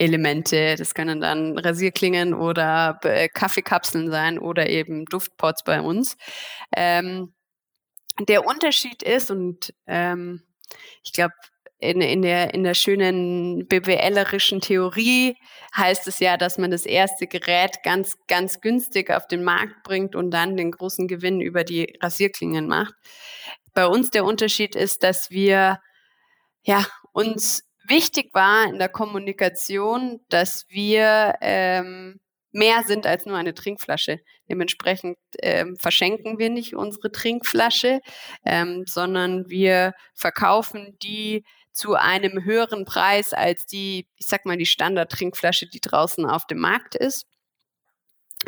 Elemente. 0.00 0.76
Das 0.76 0.94
können 0.94 1.20
dann 1.20 1.58
Rasierklingen 1.58 2.34
oder 2.34 2.98
äh, 3.02 3.28
Kaffeekapseln 3.28 4.10
sein 4.10 4.38
oder 4.38 4.68
eben 4.68 5.04
Duftpots 5.04 5.62
bei 5.62 5.80
uns. 5.80 6.16
Ähm, 6.74 7.34
der 8.18 8.46
Unterschied 8.46 9.02
ist, 9.02 9.30
und 9.30 9.74
ähm, 9.86 10.42
ich 11.04 11.12
glaube, 11.12 11.34
in, 11.78 12.00
in, 12.00 12.22
der, 12.22 12.52
in 12.54 12.64
der 12.64 12.74
schönen 12.74 13.66
BWLerischen 13.66 14.60
Theorie 14.60 15.36
heißt 15.76 16.08
es 16.08 16.18
ja, 16.18 16.36
dass 16.36 16.58
man 16.58 16.70
das 16.70 16.84
erste 16.84 17.26
Gerät 17.26 17.82
ganz, 17.82 18.16
ganz 18.26 18.60
günstig 18.60 19.10
auf 19.10 19.26
den 19.26 19.44
Markt 19.44 19.82
bringt 19.82 20.14
und 20.14 20.30
dann 20.30 20.56
den 20.56 20.72
großen 20.72 21.08
Gewinn 21.08 21.40
über 21.40 21.64
die 21.64 21.96
Rasierklingen 22.02 22.66
macht. 22.66 22.94
Bei 23.72 23.86
uns 23.86 24.10
der 24.10 24.24
Unterschied 24.24 24.74
ist, 24.74 25.02
dass 25.02 25.30
wir 25.30 25.78
ja, 26.62 26.86
uns 27.12 27.62
wichtig 27.90 28.30
war 28.32 28.64
in 28.66 28.78
der 28.78 28.88
Kommunikation, 28.88 30.20
dass 30.30 30.64
wir 30.68 31.34
ähm, 31.42 32.20
mehr 32.52 32.82
sind 32.84 33.06
als 33.06 33.26
nur 33.26 33.36
eine 33.36 33.54
Trinkflasche. 33.54 34.20
Dementsprechend 34.48 35.18
ähm, 35.42 35.76
verschenken 35.76 36.38
wir 36.38 36.50
nicht 36.50 36.74
unsere 36.74 37.12
Trinkflasche, 37.12 38.00
ähm, 38.44 38.84
sondern 38.86 39.48
wir 39.50 39.92
verkaufen 40.14 40.96
die 41.02 41.44
zu 41.72 41.94
einem 41.94 42.44
höheren 42.44 42.84
Preis 42.84 43.32
als 43.32 43.66
die, 43.66 44.08
ich 44.16 44.26
sag 44.26 44.44
mal, 44.44 44.56
die 44.56 44.66
Standard-Trinkflasche, 44.66 45.68
die 45.68 45.80
draußen 45.80 46.26
auf 46.26 46.46
dem 46.46 46.58
Markt 46.58 46.94
ist. 46.94 47.26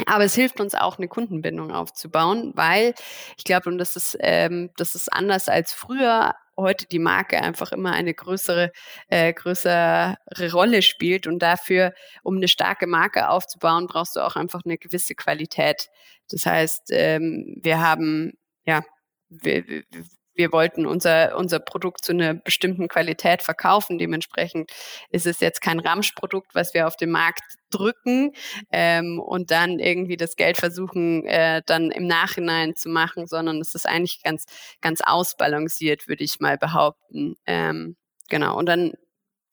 Aber 0.07 0.25
es 0.25 0.35
hilft 0.35 0.61
uns 0.61 0.75
auch, 0.75 0.97
eine 0.99 1.07
Kundenbindung 1.07 1.71
aufzubauen, 1.71 2.53
weil 2.55 2.95
ich 3.37 3.45
glaube, 3.45 3.69
und 3.69 3.79
das 3.79 3.95
ist, 3.95 4.17
ähm, 4.21 4.71
das 4.77 4.95
ist 4.95 5.13
anders 5.13 5.49
als 5.49 5.73
früher, 5.73 6.35
heute 6.63 6.87
die 6.87 6.99
Marke 6.99 7.43
einfach 7.43 7.73
immer 7.73 7.93
eine 7.93 8.15
größere, 8.15 8.73
äh, 9.09 9.33
größere 9.33 10.17
Rolle 10.53 10.83
spielt. 10.83 11.27
Und 11.27 11.41
dafür, 11.41 11.93
um 12.23 12.37
eine 12.37 12.49
starke 12.49 12.87
Marke 12.87 13.29
aufzubauen, 13.29 13.87
brauchst 13.87 14.17
du 14.17 14.21
auch 14.21 14.37
einfach 14.37 14.63
eine 14.65 14.79
gewisse 14.79 15.15
Qualität. 15.15 15.89
Das 16.31 16.47
heißt, 16.47 16.91
ähm, 16.91 17.61
wir 17.63 17.81
haben, 17.81 18.33
ja, 18.65 18.83
wir, 19.29 19.85
wir 20.35 20.53
wollten 20.53 20.87
unser, 20.87 21.37
unser 21.37 21.59
Produkt 21.59 22.05
zu 22.05 22.13
einer 22.13 22.35
bestimmten 22.35 22.89
Qualität 22.89 23.43
verkaufen. 23.43 23.99
Dementsprechend 23.99 24.71
ist 25.11 25.27
es 25.27 25.41
jetzt 25.41 25.61
kein 25.61 25.81
Ramschprodukt, 25.81 26.55
was 26.55 26.75
wir 26.75 26.87
auf 26.87 26.97
den 26.97 27.11
Markt 27.11 27.43
drücken 27.71 28.33
ähm, 28.71 29.19
und 29.19 29.51
dann 29.51 29.79
irgendwie 29.79 30.17
das 30.17 30.37
Geld 30.37 30.57
versuchen, 30.57 31.25
äh, 31.27 31.63
dann 31.67 31.91
im 31.91 32.07
Nachhinein 32.07 32.77
zu 32.77 32.89
machen, 32.89 33.27
sondern 33.27 33.61
es 33.61 33.75
ist 33.75 33.87
eigentlich 33.87 34.23
ganz, 34.23 34.45
ganz 34.81 35.01
ausbalanciert, 35.03 36.09
würde 36.09 36.25
ich 36.25 36.41
mal 36.41 36.59
behaupten. 36.59 37.37
Ähm, 37.47 37.97
genau. 38.29 38.57
Und 38.59 38.67
dann 38.67 38.93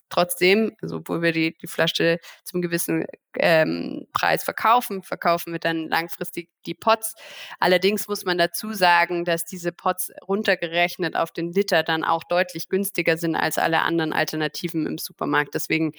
trotzdem, 0.09 0.75
also 0.81 0.97
obwohl 0.97 1.21
wir 1.21 1.31
die, 1.31 1.55
die 1.57 1.67
Flasche 1.67 2.19
zum 2.43 2.61
gewissen 2.61 3.05
ähm, 3.37 4.07
Preis 4.13 4.43
verkaufen, 4.43 5.03
verkaufen 5.03 5.53
wir 5.53 5.59
dann 5.59 5.87
langfristig 5.87 6.49
die 6.65 6.73
Pots. 6.73 7.15
Allerdings 7.59 8.07
muss 8.07 8.25
man 8.25 8.37
dazu 8.37 8.73
sagen, 8.73 9.25
dass 9.25 9.45
diese 9.45 9.71
Pots 9.71 10.11
runtergerechnet 10.27 11.15
auf 11.15 11.31
den 11.31 11.51
Liter 11.51 11.83
dann 11.83 12.03
auch 12.03 12.23
deutlich 12.23 12.69
günstiger 12.69 13.17
sind 13.17 13.35
als 13.35 13.57
alle 13.57 13.81
anderen 13.81 14.13
Alternativen 14.13 14.85
im 14.85 14.97
Supermarkt. 14.97 15.53
Deswegen, 15.55 15.93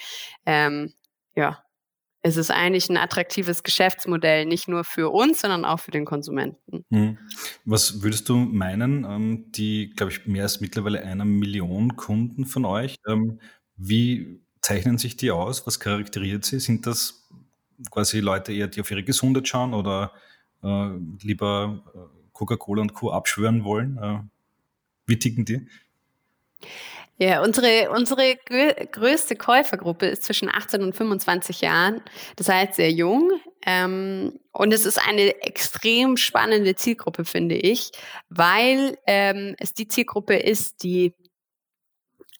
ähm, 0.46 0.92
ja, 1.34 1.62
es 2.22 2.36
ist 2.36 2.50
eigentlich 2.50 2.90
ein 2.90 2.98
attraktives 2.98 3.62
Geschäftsmodell, 3.62 4.44
nicht 4.44 4.68
nur 4.68 4.84
für 4.84 5.10
uns, 5.10 5.40
sondern 5.40 5.64
auch 5.64 5.80
für 5.80 5.90
den 5.90 6.04
Konsumenten. 6.04 6.84
Hm. 6.90 7.18
Was 7.64 8.02
würdest 8.02 8.28
du 8.28 8.36
meinen, 8.36 9.04
ähm, 9.04 9.52
die, 9.52 9.90
glaube 9.90 10.12
ich, 10.12 10.26
mehr 10.26 10.42
als 10.42 10.60
mittlerweile 10.60 11.02
einer 11.02 11.24
Million 11.24 11.96
Kunden 11.96 12.44
von 12.44 12.66
euch, 12.66 12.96
ähm, 13.08 13.40
wie 13.80 14.40
zeichnen 14.60 14.98
sich 14.98 15.16
die 15.16 15.30
aus? 15.30 15.66
Was 15.66 15.80
charakterisiert 15.80 16.44
sie? 16.44 16.60
Sind 16.60 16.86
das 16.86 17.26
quasi 17.90 18.20
Leute 18.20 18.52
eher, 18.52 18.68
die 18.68 18.80
auf 18.80 18.90
ihre 18.90 19.02
Gesundheit 19.02 19.48
schauen 19.48 19.72
oder 19.72 20.12
äh, 20.62 20.90
lieber 21.22 21.82
äh, 21.94 21.98
Coca-Cola 22.32 22.82
und 22.82 22.94
Co. 22.94 23.10
abschwören 23.10 23.64
wollen? 23.64 23.96
Äh, 23.96 24.18
wie 25.06 25.18
ticken 25.18 25.44
die? 25.46 25.66
Ja, 27.18 27.42
unsere, 27.42 27.90
unsere 27.90 28.36
größte 28.36 29.36
Käufergruppe 29.36 30.06
ist 30.06 30.24
zwischen 30.24 30.48
18 30.48 30.82
und 30.82 30.96
25 30.96 31.60
Jahren. 31.60 32.00
Das 32.36 32.48
heißt 32.48 32.74
sehr 32.74 32.90
jung. 32.90 33.30
Ähm, 33.66 34.40
und 34.52 34.72
es 34.72 34.86
ist 34.86 34.98
eine 34.98 35.42
extrem 35.42 36.16
spannende 36.16 36.76
Zielgruppe, 36.76 37.26
finde 37.26 37.56
ich, 37.56 37.90
weil 38.30 38.96
ähm, 39.06 39.54
es 39.58 39.74
die 39.74 39.86
Zielgruppe 39.86 40.36
ist, 40.36 40.82
die 40.82 41.14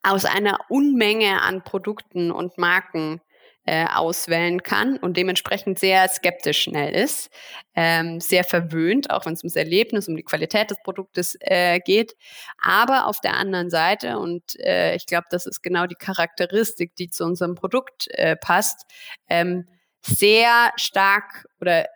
aus 0.03 0.25
einer 0.25 0.59
Unmenge 0.69 1.43
an 1.43 1.63
Produkten 1.63 2.31
und 2.31 2.59
Marken 2.59 3.21
äh, 3.67 3.87
auswählen 3.87 4.63
kann 4.63 4.97
und 4.97 5.17
dementsprechend 5.17 5.79
sehr 5.79 6.09
skeptisch 6.09 6.63
schnell 6.63 6.95
ist, 6.95 7.31
ähm, 7.75 8.19
sehr 8.19 8.43
verwöhnt, 8.43 9.11
auch 9.11 9.27
wenn 9.27 9.35
es 9.35 9.43
ums 9.43 9.55
Erlebnis, 9.55 10.09
um 10.09 10.17
die 10.17 10.23
Qualität 10.23 10.71
des 10.71 10.79
Produktes 10.83 11.37
äh, 11.41 11.79
geht. 11.79 12.17
Aber 12.61 13.07
auf 13.07 13.21
der 13.21 13.37
anderen 13.37 13.71
Seite, 13.71 14.19
und 14.19 14.59
äh, 14.61 14.97
ich 14.97 15.07
glaube, 15.07 15.27
das 15.31 15.47
ist 15.47 15.63
genau 15.63 15.87
die 15.87 15.95
Charakteristik, 15.95 16.97
die 16.97 17.11
zu 17.11 17.25
unserem 17.25 17.55
Produkt 17.55 18.09
äh, 18.13 18.35
passt, 18.37 18.87
ähm, 19.29 19.69
sehr 20.03 20.73
stark 20.77 21.47
oder 21.61 21.87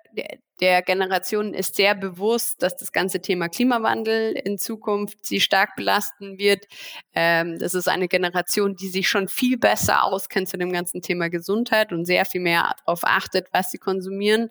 der 0.60 0.82
Generation 0.82 1.52
ist 1.52 1.74
sehr 1.74 1.94
bewusst, 1.94 2.62
dass 2.62 2.76
das 2.76 2.92
ganze 2.92 3.20
Thema 3.20 3.48
Klimawandel 3.48 4.32
in 4.32 4.58
Zukunft 4.58 5.24
sie 5.26 5.40
stark 5.40 5.76
belasten 5.76 6.38
wird. 6.38 6.66
Ähm, 7.14 7.58
das 7.58 7.74
ist 7.74 7.88
eine 7.88 8.08
Generation, 8.08 8.76
die 8.76 8.88
sich 8.88 9.08
schon 9.08 9.28
viel 9.28 9.58
besser 9.58 10.04
auskennt 10.04 10.48
zu 10.48 10.56
dem 10.56 10.72
ganzen 10.72 11.02
Thema 11.02 11.28
Gesundheit 11.28 11.92
und 11.92 12.04
sehr 12.04 12.24
viel 12.24 12.40
mehr 12.40 12.74
darauf 12.84 13.00
achtet, 13.04 13.48
was 13.52 13.70
sie 13.70 13.78
konsumieren. 13.78 14.50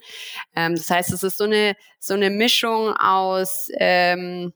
Ähm, 0.56 0.76
das 0.76 0.90
heißt, 0.90 1.12
es 1.14 1.24
ist 1.24 1.38
so 1.38 1.46
eine, 1.46 1.76
so 2.00 2.14
eine 2.14 2.30
Mischung 2.30 2.94
aus 2.94 3.70
ähm, 3.78 4.54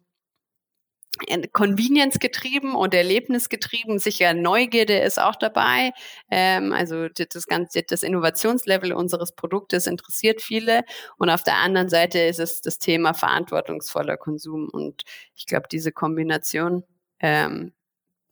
Convenience 1.51 2.19
getrieben 2.19 2.75
und 2.75 2.93
Erlebnis 2.93 3.49
getrieben. 3.49 3.99
Sicher 3.99 4.33
Neugierde 4.33 4.97
ist 4.99 5.19
auch 5.21 5.35
dabei. 5.35 5.91
Ähm, 6.29 6.73
also 6.73 7.07
das 7.09 7.47
ganze, 7.47 7.83
das 7.83 8.03
Innovationslevel 8.03 8.93
unseres 8.93 9.33
Produktes 9.33 9.87
interessiert 9.87 10.41
viele. 10.41 10.83
Und 11.17 11.29
auf 11.29 11.43
der 11.43 11.57
anderen 11.57 11.89
Seite 11.89 12.19
ist 12.19 12.39
es 12.39 12.61
das 12.61 12.79
Thema 12.79 13.13
verantwortungsvoller 13.13 14.17
Konsum. 14.17 14.69
Und 14.69 15.03
ich 15.35 15.45
glaube, 15.45 15.67
diese 15.71 15.91
Kombination 15.91 16.83
ähm, 17.19 17.73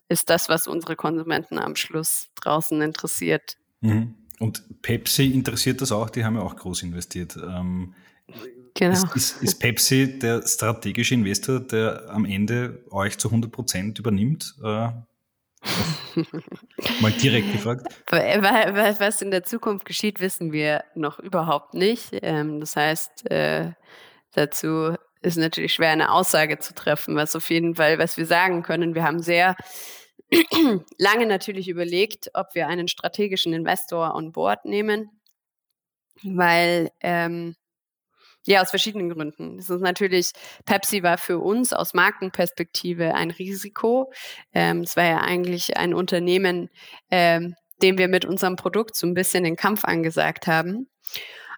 ist 0.09 0.29
das, 0.29 0.49
was 0.49 0.67
unsere 0.67 0.95
Konsumenten 0.95 1.57
am 1.57 1.75
Schluss 1.75 2.29
draußen 2.35 2.81
interessiert. 2.81 3.57
Mhm. 3.81 4.15
Und 4.39 4.81
Pepsi 4.81 5.31
interessiert 5.31 5.81
das 5.81 5.91
auch, 5.91 6.09
die 6.09 6.25
haben 6.25 6.35
ja 6.35 6.41
auch 6.41 6.55
groß 6.55 6.83
investiert. 6.83 7.37
Ähm, 7.37 7.95
Genau. 8.75 8.91
Ist, 8.91 9.15
ist, 9.15 9.41
ist, 9.41 9.59
Pepsi 9.59 10.19
der 10.19 10.45
strategische 10.45 11.13
Investor, 11.13 11.61
der 11.61 12.09
am 12.09 12.25
Ende 12.25 12.83
euch 12.91 13.17
zu 13.17 13.29
100 13.29 13.49
Prozent 13.49 13.99
übernimmt? 13.99 14.53
Äh, 14.61 14.89
mal 16.99 17.11
direkt 17.21 17.53
gefragt. 17.53 17.87
Was 18.11 19.21
in 19.21 19.31
der 19.31 19.43
Zukunft 19.43 19.85
geschieht, 19.85 20.19
wissen 20.19 20.51
wir 20.51 20.83
noch 20.93 21.19
überhaupt 21.19 21.73
nicht. 21.73 22.09
Ähm, 22.21 22.59
das 22.59 22.75
heißt, 22.75 23.31
äh, 23.31 23.71
dazu 24.33 24.95
ist 25.21 25.37
natürlich 25.37 25.73
schwer, 25.73 25.91
eine 25.91 26.11
Aussage 26.11 26.59
zu 26.59 26.75
treffen, 26.75 27.15
was 27.15 27.35
auf 27.35 27.49
jeden 27.49 27.75
Fall, 27.75 27.97
was 27.97 28.15
wir 28.15 28.27
sagen 28.27 28.61
können. 28.61 28.93
Wir 28.93 29.03
haben 29.03 29.21
sehr 29.21 29.55
lange 30.99 31.25
natürlich 31.25 31.67
überlegt, 31.67 32.29
ob 32.33 32.53
wir 32.53 32.67
einen 32.67 32.87
strategischen 32.87 33.53
Investor 33.53 34.13
on 34.13 34.33
board 34.33 34.65
nehmen, 34.65 35.09
weil 36.21 36.91
ähm, 37.01 37.55
ja, 38.45 38.61
aus 38.61 38.69
verschiedenen 38.69 39.09
Gründen. 39.09 39.57
Es 39.59 39.69
ist 39.69 39.81
natürlich, 39.81 40.31
Pepsi 40.65 41.03
war 41.03 41.17
für 41.17 41.39
uns 41.39 41.73
aus 41.73 41.93
Markenperspektive 41.93 43.15
ein 43.15 43.31
Risiko. 43.31 44.11
Ähm, 44.53 44.81
es 44.81 44.95
war 44.95 45.05
ja 45.05 45.21
eigentlich 45.21 45.77
ein 45.77 45.93
Unternehmen, 45.93 46.69
ähm, 47.09 47.55
dem 47.81 47.97
wir 47.97 48.07
mit 48.07 48.25
unserem 48.25 48.55
Produkt 48.55 48.95
so 48.95 49.07
ein 49.07 49.13
bisschen 49.13 49.43
den 49.43 49.55
Kampf 49.55 49.83
angesagt 49.83 50.47
haben. 50.47 50.87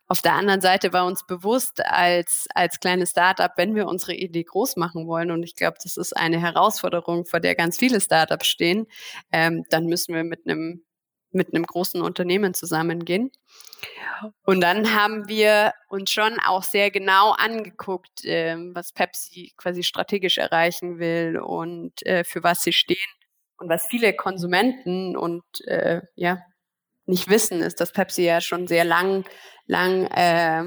Auf 0.10 0.22
der 0.22 0.36
anderen 0.36 0.62
Seite 0.62 0.94
war 0.94 1.06
uns 1.06 1.26
bewusst 1.26 1.86
als, 1.86 2.48
als 2.56 2.80
kleines 2.80 3.10
Startup, 3.10 3.52
wenn 3.58 3.76
wir 3.76 3.88
unsere 3.88 4.14
Idee 4.14 4.44
groß 4.44 4.78
machen 4.78 5.06
wollen, 5.06 5.32
und 5.32 5.44
ich 5.44 5.56
glaube, 5.56 5.78
das 5.84 5.98
ist 5.98 6.16
eine 6.16 6.40
Herausforderung, 6.40 7.26
vor 7.26 7.42
der 7.42 7.56
ganz 7.56 7.78
viele 7.78 8.00
Startups 8.00 8.48
stehen, 8.48 8.88
ähm, 9.34 9.66
dann 9.70 9.86
müssen 9.88 10.16
wir 10.16 10.24
mit 10.24 10.48
einem 10.48 10.87
mit 11.38 11.54
einem 11.54 11.66
großen 11.66 12.02
Unternehmen 12.02 12.54
zusammengehen. 12.54 13.32
Und 14.44 14.62
dann 14.62 14.96
haben 14.96 15.30
wir 15.30 15.74
uns 15.90 16.12
schon 16.12 16.40
auch 16.46 16.64
sehr 16.64 16.92
genau 16.92 17.32
angeguckt, 17.32 18.26
äh, 18.26 18.58
was 18.74 18.92
Pepsi 18.92 19.54
quasi 19.56 19.84
strategisch 19.84 20.38
erreichen 20.38 21.00
will 21.00 21.38
und 21.38 22.06
äh, 22.06 22.24
für 22.24 22.44
was 22.44 22.64
sie 22.64 22.74
stehen. 22.74 22.98
Und 23.58 23.70
was 23.70 23.88
viele 23.88 24.14
Konsumenten 24.14 25.16
und 25.16 25.44
äh, 25.66 26.02
ja 26.16 26.40
nicht 27.06 27.30
wissen, 27.30 27.62
ist, 27.62 27.80
dass 27.80 27.92
Pepsi 27.92 28.24
ja 28.24 28.42
schon 28.42 28.68
sehr 28.68 28.84
lang, 28.84 29.26
lang 29.66 30.06
äh, 30.08 30.64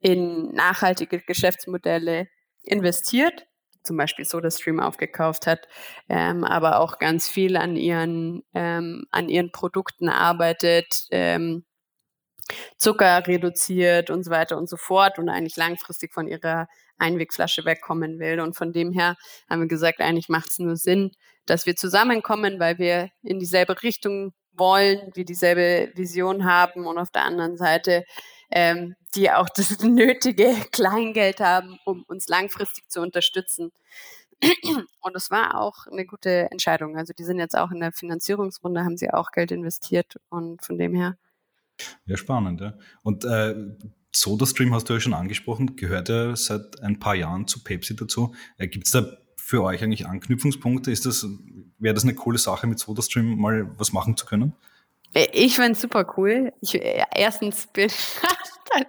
in 0.00 0.52
nachhaltige 0.54 1.20
Geschäftsmodelle 1.20 2.28
investiert 2.62 3.46
zum 3.82 3.96
Beispiel 3.96 4.24
SodaStream 4.24 4.80
aufgekauft 4.80 5.46
hat, 5.46 5.68
ähm, 6.08 6.44
aber 6.44 6.80
auch 6.80 6.98
ganz 6.98 7.28
viel 7.28 7.56
an 7.56 7.76
ihren, 7.76 8.42
ähm, 8.54 9.06
an 9.10 9.28
ihren 9.28 9.52
Produkten 9.52 10.08
arbeitet, 10.08 11.06
ähm, 11.10 11.64
Zucker 12.78 13.26
reduziert 13.26 14.10
und 14.10 14.24
so 14.24 14.30
weiter 14.30 14.58
und 14.58 14.68
so 14.68 14.76
fort 14.76 15.18
und 15.18 15.28
eigentlich 15.28 15.56
langfristig 15.56 16.12
von 16.12 16.26
ihrer 16.26 16.68
Einwegflasche 16.98 17.64
wegkommen 17.64 18.18
will. 18.18 18.40
Und 18.40 18.56
von 18.56 18.72
dem 18.72 18.92
her 18.92 19.16
haben 19.48 19.60
wir 19.60 19.68
gesagt, 19.68 20.00
eigentlich 20.00 20.28
macht 20.28 20.50
es 20.50 20.58
nur 20.58 20.76
Sinn, 20.76 21.12
dass 21.46 21.66
wir 21.66 21.76
zusammenkommen, 21.76 22.60
weil 22.60 22.78
wir 22.78 23.10
in 23.22 23.38
dieselbe 23.38 23.82
Richtung 23.82 24.32
wollen, 24.52 25.10
wir 25.14 25.24
dieselbe 25.24 25.92
Vision 25.94 26.44
haben 26.44 26.86
und 26.86 26.98
auf 26.98 27.10
der 27.10 27.24
anderen 27.24 27.56
Seite 27.56 28.04
ähm, 28.50 28.96
die 29.14 29.30
auch 29.30 29.48
das 29.48 29.78
nötige 29.82 30.54
Kleingeld 30.72 31.40
haben, 31.40 31.78
um 31.84 32.02
uns 32.04 32.28
langfristig 32.28 32.88
zu 32.88 33.00
unterstützen. 33.00 33.72
Und 35.02 35.16
es 35.16 35.30
war 35.30 35.60
auch 35.60 35.86
eine 35.86 36.06
gute 36.06 36.50
Entscheidung. 36.50 36.96
Also 36.96 37.12
die 37.12 37.24
sind 37.24 37.38
jetzt 37.38 37.56
auch 37.56 37.70
in 37.70 37.80
der 37.80 37.92
Finanzierungsrunde, 37.92 38.84
haben 38.84 38.96
sie 38.96 39.10
auch 39.10 39.32
Geld 39.32 39.52
investiert 39.52 40.18
und 40.30 40.64
von 40.64 40.78
dem 40.78 40.94
her. 40.94 41.16
Ja, 42.06 42.16
spannend. 42.16 42.60
Ja. 42.60 42.74
Und 43.02 43.24
äh, 43.24 43.54
SodaStream 44.12 44.74
hast 44.74 44.88
du 44.88 44.94
ja 44.94 45.00
schon 45.00 45.14
angesprochen, 45.14 45.76
gehört 45.76 46.08
ja 46.08 46.34
seit 46.36 46.82
ein 46.82 46.98
paar 46.98 47.14
Jahren 47.14 47.46
zu 47.46 47.62
Pepsi 47.62 47.96
dazu. 47.96 48.34
Äh, 48.56 48.68
Gibt 48.68 48.86
es 48.86 48.92
da 48.92 49.06
für 49.36 49.62
euch 49.62 49.82
eigentlich 49.82 50.06
Anknüpfungspunkte? 50.06 50.90
Ist 50.90 51.04
das, 51.06 51.26
wäre 51.80 51.94
das 51.94 52.04
eine 52.04 52.14
coole 52.14 52.38
Sache, 52.38 52.66
mit 52.66 52.78
SodaStream 52.78 53.36
mal 53.36 53.68
was 53.76 53.92
machen 53.92 54.16
zu 54.16 54.26
können? 54.26 54.54
Äh, 55.14 55.26
ich 55.32 55.56
finde 55.56 55.72
es 55.72 55.80
super 55.80 56.06
cool. 56.16 56.52
Ich, 56.60 56.74
äh, 56.74 57.02
erstens 57.14 57.66
bin 57.66 57.90
als, 58.70 58.86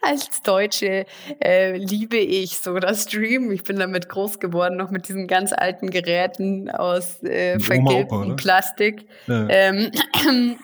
als 0.00 0.42
Deutsche 0.42 1.06
äh, 1.42 1.76
liebe 1.76 2.18
ich 2.18 2.58
so 2.58 2.78
das 2.78 3.04
Stream. 3.04 3.50
Ich 3.50 3.64
bin 3.64 3.78
damit 3.78 4.08
groß 4.08 4.38
geworden, 4.38 4.76
noch 4.76 4.90
mit 4.90 5.08
diesen 5.08 5.26
ganz 5.26 5.52
alten 5.52 5.90
Geräten 5.90 6.70
aus 6.70 7.22
äh, 7.22 7.58
vergilbtem 7.58 8.36
Plastik. 8.36 9.06
Ja. 9.26 9.46
Ähm, 9.48 9.90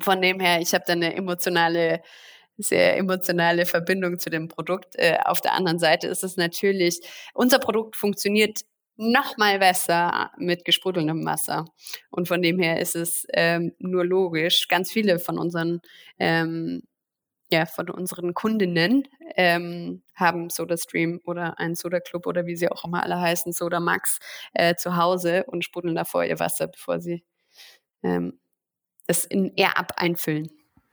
von 0.00 0.20
dem 0.20 0.40
her, 0.40 0.60
ich 0.60 0.74
habe 0.74 0.84
da 0.86 0.92
eine 0.92 1.14
emotionale 1.14 2.02
sehr 2.56 2.96
emotionale 2.96 3.66
Verbindung 3.66 4.18
zu 4.18 4.30
dem 4.30 4.48
Produkt. 4.48 4.94
Äh, 4.96 5.18
auf 5.24 5.40
der 5.40 5.54
anderen 5.54 5.78
Seite 5.78 6.06
ist 6.06 6.22
es 6.22 6.36
natürlich, 6.36 7.00
unser 7.32 7.58
Produkt 7.58 7.96
funktioniert 7.96 8.60
noch 8.96 9.36
mal 9.36 9.58
besser 9.58 10.30
mit 10.38 10.64
gesprudelndem 10.64 11.24
Wasser. 11.24 11.66
Und 12.10 12.28
von 12.28 12.42
dem 12.42 12.58
her 12.58 12.80
ist 12.80 12.96
es 12.96 13.26
ähm, 13.32 13.72
nur 13.78 14.04
logisch. 14.04 14.68
Ganz 14.68 14.92
viele 14.92 15.18
von 15.18 15.38
unseren 15.38 15.80
ähm, 16.18 16.82
ja, 17.52 17.66
von 17.66 17.88
unseren 17.90 18.34
Kundinnen 18.34 19.06
ähm, 19.36 20.02
haben 20.14 20.50
SodaStream 20.50 21.20
oder 21.24 21.58
einen 21.58 21.74
Soda 21.76 22.00
Club 22.00 22.26
oder 22.26 22.46
wie 22.46 22.56
sie 22.56 22.68
auch 22.68 22.84
immer 22.84 23.02
alle 23.02 23.20
heißen, 23.20 23.52
Soda 23.52 23.80
Max 23.80 24.18
äh, 24.54 24.74
zu 24.74 24.96
Hause 24.96 25.44
und 25.46 25.64
sprudeln 25.64 25.94
davor 25.94 26.24
ihr 26.24 26.40
Wasser, 26.40 26.66
bevor 26.68 27.00
sie 27.00 27.22
ähm, 28.02 28.40
das 29.06 29.24
in 29.24 29.52
Air-Up 29.56 29.92
einfüllen. 29.96 30.50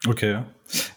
Okay. 0.07 0.43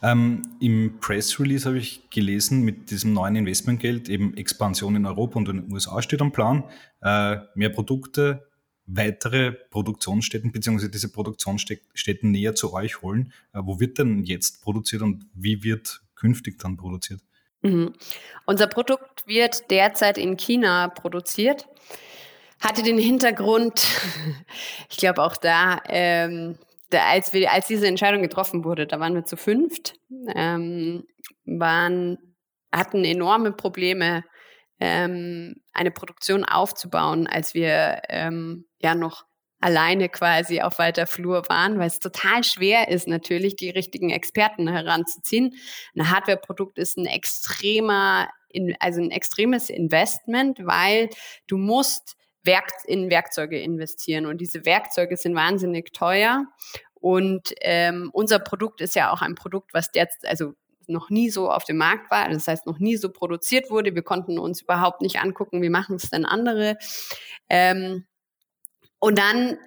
Ähm, 0.02 0.42
Im 0.60 0.98
Press 1.00 1.38
Release 1.38 1.66
habe 1.66 1.78
ich 1.78 2.08
gelesen, 2.10 2.62
mit 2.62 2.90
diesem 2.90 3.12
neuen 3.12 3.36
Investmentgeld 3.36 4.08
eben 4.08 4.36
Expansion 4.36 4.96
in 4.96 5.04
Europa 5.04 5.38
und 5.38 5.48
in 5.48 5.62
den 5.62 5.72
USA 5.72 6.00
steht 6.00 6.22
am 6.22 6.32
Plan. 6.32 6.64
Äh, 7.02 7.38
mehr 7.54 7.70
Produkte, 7.70 8.48
weitere 8.86 9.52
Produktionsstätten 9.52 10.52
beziehungsweise 10.52 10.90
diese 10.90 11.10
Produktionsstätten 11.10 12.30
näher 12.30 12.54
zu 12.54 12.72
euch 12.72 13.02
holen. 13.02 13.32
Äh, 13.52 13.60
wo 13.64 13.80
wird 13.80 13.98
denn 13.98 14.24
jetzt 14.24 14.62
produziert 14.62 15.02
und 15.02 15.26
wie 15.34 15.62
wird 15.62 16.02
künftig 16.14 16.58
dann 16.58 16.76
produziert? 16.76 17.20
Mhm. 17.62 17.94
Unser 18.46 18.68
Produkt 18.68 19.26
wird 19.26 19.70
derzeit 19.70 20.18
in 20.18 20.36
China 20.36 20.88
produziert. 20.88 21.66
Hatte 22.60 22.82
den 22.82 22.98
Hintergrund, 22.98 23.86
ich 24.90 24.96
glaube 24.96 25.22
auch 25.22 25.36
da, 25.36 25.82
ähm, 25.88 26.56
da, 26.56 26.58
als, 27.02 27.32
wir, 27.32 27.52
als 27.52 27.66
diese 27.66 27.86
Entscheidung 27.86 28.22
getroffen 28.22 28.64
wurde, 28.64 28.86
da 28.86 29.00
waren 29.00 29.14
wir 29.14 29.24
zu 29.24 29.36
fünft, 29.36 29.94
ähm, 30.34 31.04
waren, 31.44 32.18
hatten 32.72 33.04
enorme 33.04 33.52
Probleme, 33.52 34.24
ähm, 34.80 35.56
eine 35.72 35.90
Produktion 35.90 36.44
aufzubauen, 36.44 37.26
als 37.26 37.54
wir 37.54 38.02
ähm, 38.08 38.66
ja 38.80 38.94
noch 38.94 39.24
alleine 39.60 40.10
quasi 40.10 40.60
auf 40.60 40.78
weiter 40.78 41.06
Flur 41.06 41.44
waren, 41.48 41.78
weil 41.78 41.86
es 41.86 41.98
total 41.98 42.44
schwer 42.44 42.88
ist, 42.88 43.08
natürlich 43.08 43.56
die 43.56 43.70
richtigen 43.70 44.10
Experten 44.10 44.68
heranzuziehen. 44.68 45.54
Ein 45.96 46.10
Hardware-Produkt 46.10 46.76
ist 46.76 46.98
ein 46.98 47.06
extremer, 47.06 48.28
also 48.78 49.00
ein 49.00 49.10
extremes 49.10 49.70
Investment, 49.70 50.58
weil 50.64 51.08
du 51.46 51.56
musst 51.56 52.16
Werk 52.44 52.70
in 52.86 53.10
Werkzeuge 53.10 53.58
investieren 53.58 54.26
und 54.26 54.38
diese 54.38 54.64
Werkzeuge 54.64 55.16
sind 55.16 55.34
wahnsinnig 55.34 55.92
teuer. 55.92 56.46
Und 56.94 57.54
ähm, 57.60 58.10
unser 58.12 58.38
Produkt 58.38 58.80
ist 58.80 58.94
ja 58.94 59.12
auch 59.12 59.20
ein 59.20 59.34
Produkt, 59.34 59.74
was 59.74 59.90
jetzt, 59.94 60.26
also 60.26 60.54
noch 60.86 61.10
nie 61.10 61.30
so 61.30 61.50
auf 61.50 61.64
dem 61.64 61.76
Markt 61.76 62.10
war, 62.10 62.28
das 62.28 62.48
heißt 62.48 62.66
noch 62.66 62.78
nie 62.78 62.96
so 62.96 63.10
produziert 63.10 63.70
wurde. 63.70 63.94
Wir 63.94 64.02
konnten 64.02 64.38
uns 64.38 64.62
überhaupt 64.62 65.00
nicht 65.00 65.18
angucken, 65.20 65.62
wie 65.62 65.70
machen 65.70 65.96
es 65.96 66.10
denn 66.10 66.24
andere. 66.24 66.76
Ähm, 67.48 68.06
und 68.98 69.18
dann, 69.18 69.58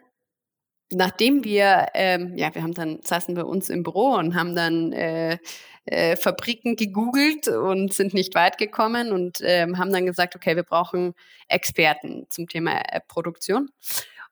nachdem 0.91 1.43
wir, 1.43 1.87
ähm, 1.93 2.35
ja, 2.35 2.53
wir 2.53 2.63
haben 2.63 2.73
dann, 2.73 2.99
saßen 3.03 3.35
bei 3.35 3.43
uns 3.43 3.69
im 3.69 3.83
Büro 3.83 4.13
und 4.15 4.35
haben 4.35 4.55
dann 4.55 4.93
äh, 4.93 5.37
äh, 5.85 6.15
Fabriken 6.15 6.75
gegoogelt 6.75 7.47
und 7.47 7.93
sind 7.93 8.13
nicht 8.13 8.35
weit 8.35 8.57
gekommen 8.57 9.11
und 9.11 9.39
ähm, 9.41 9.77
haben 9.77 9.91
dann 9.91 10.05
gesagt, 10.05 10.35
okay, 10.35 10.55
wir 10.55 10.63
brauchen 10.63 11.13
Experten 11.47 12.25
zum 12.29 12.47
Thema 12.47 12.79
äh, 12.91 12.99
Produktion. 13.07 13.69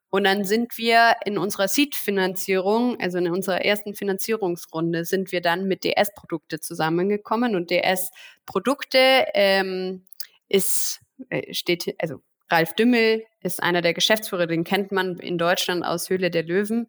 Und 0.10 0.24
dann 0.24 0.46
sind 0.46 0.78
wir 0.78 1.16
in 1.26 1.38
unserer 1.38 1.68
Seed-Finanzierung, 1.68 3.00
also 3.02 3.18
in 3.18 3.30
unserer 3.30 3.66
ersten 3.66 3.96
Finanzierungsrunde, 3.96 5.04
sind 5.04 5.32
wir 5.34 5.42
dann 5.42 5.68
mit 5.68 5.84
DS-Produkte 5.84 6.62
zusammengekommen. 6.62 7.56
Und 7.56 7.70
DS-Produkte 7.70 9.26
ähm, 9.34 10.06
ist, 10.48 11.02
äh, 11.30 11.54
steht, 11.54 11.96
also 12.00 12.22
Ralf 12.50 12.74
Dümmel 12.76 13.26
ist 13.46 13.62
einer 13.62 13.82
der 13.82 13.94
Geschäftsführer, 13.94 14.48
den 14.48 14.64
kennt 14.64 14.92
man 14.92 15.18
in 15.20 15.38
Deutschland 15.38 15.86
aus 15.86 16.10
Höhle 16.10 16.32
der 16.32 16.44
Löwen, 16.44 16.88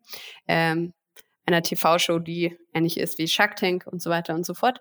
ähm, 0.48 0.94
einer 1.44 1.62
TV-Show, 1.62 2.18
die 2.18 2.58
ähnlich 2.74 2.98
ist 2.98 3.18
wie 3.18 3.28
Shark 3.28 3.56
Tank 3.56 3.86
und 3.86 4.02
so 4.02 4.10
weiter 4.10 4.34
und 4.34 4.44
so 4.44 4.54
fort. 4.54 4.80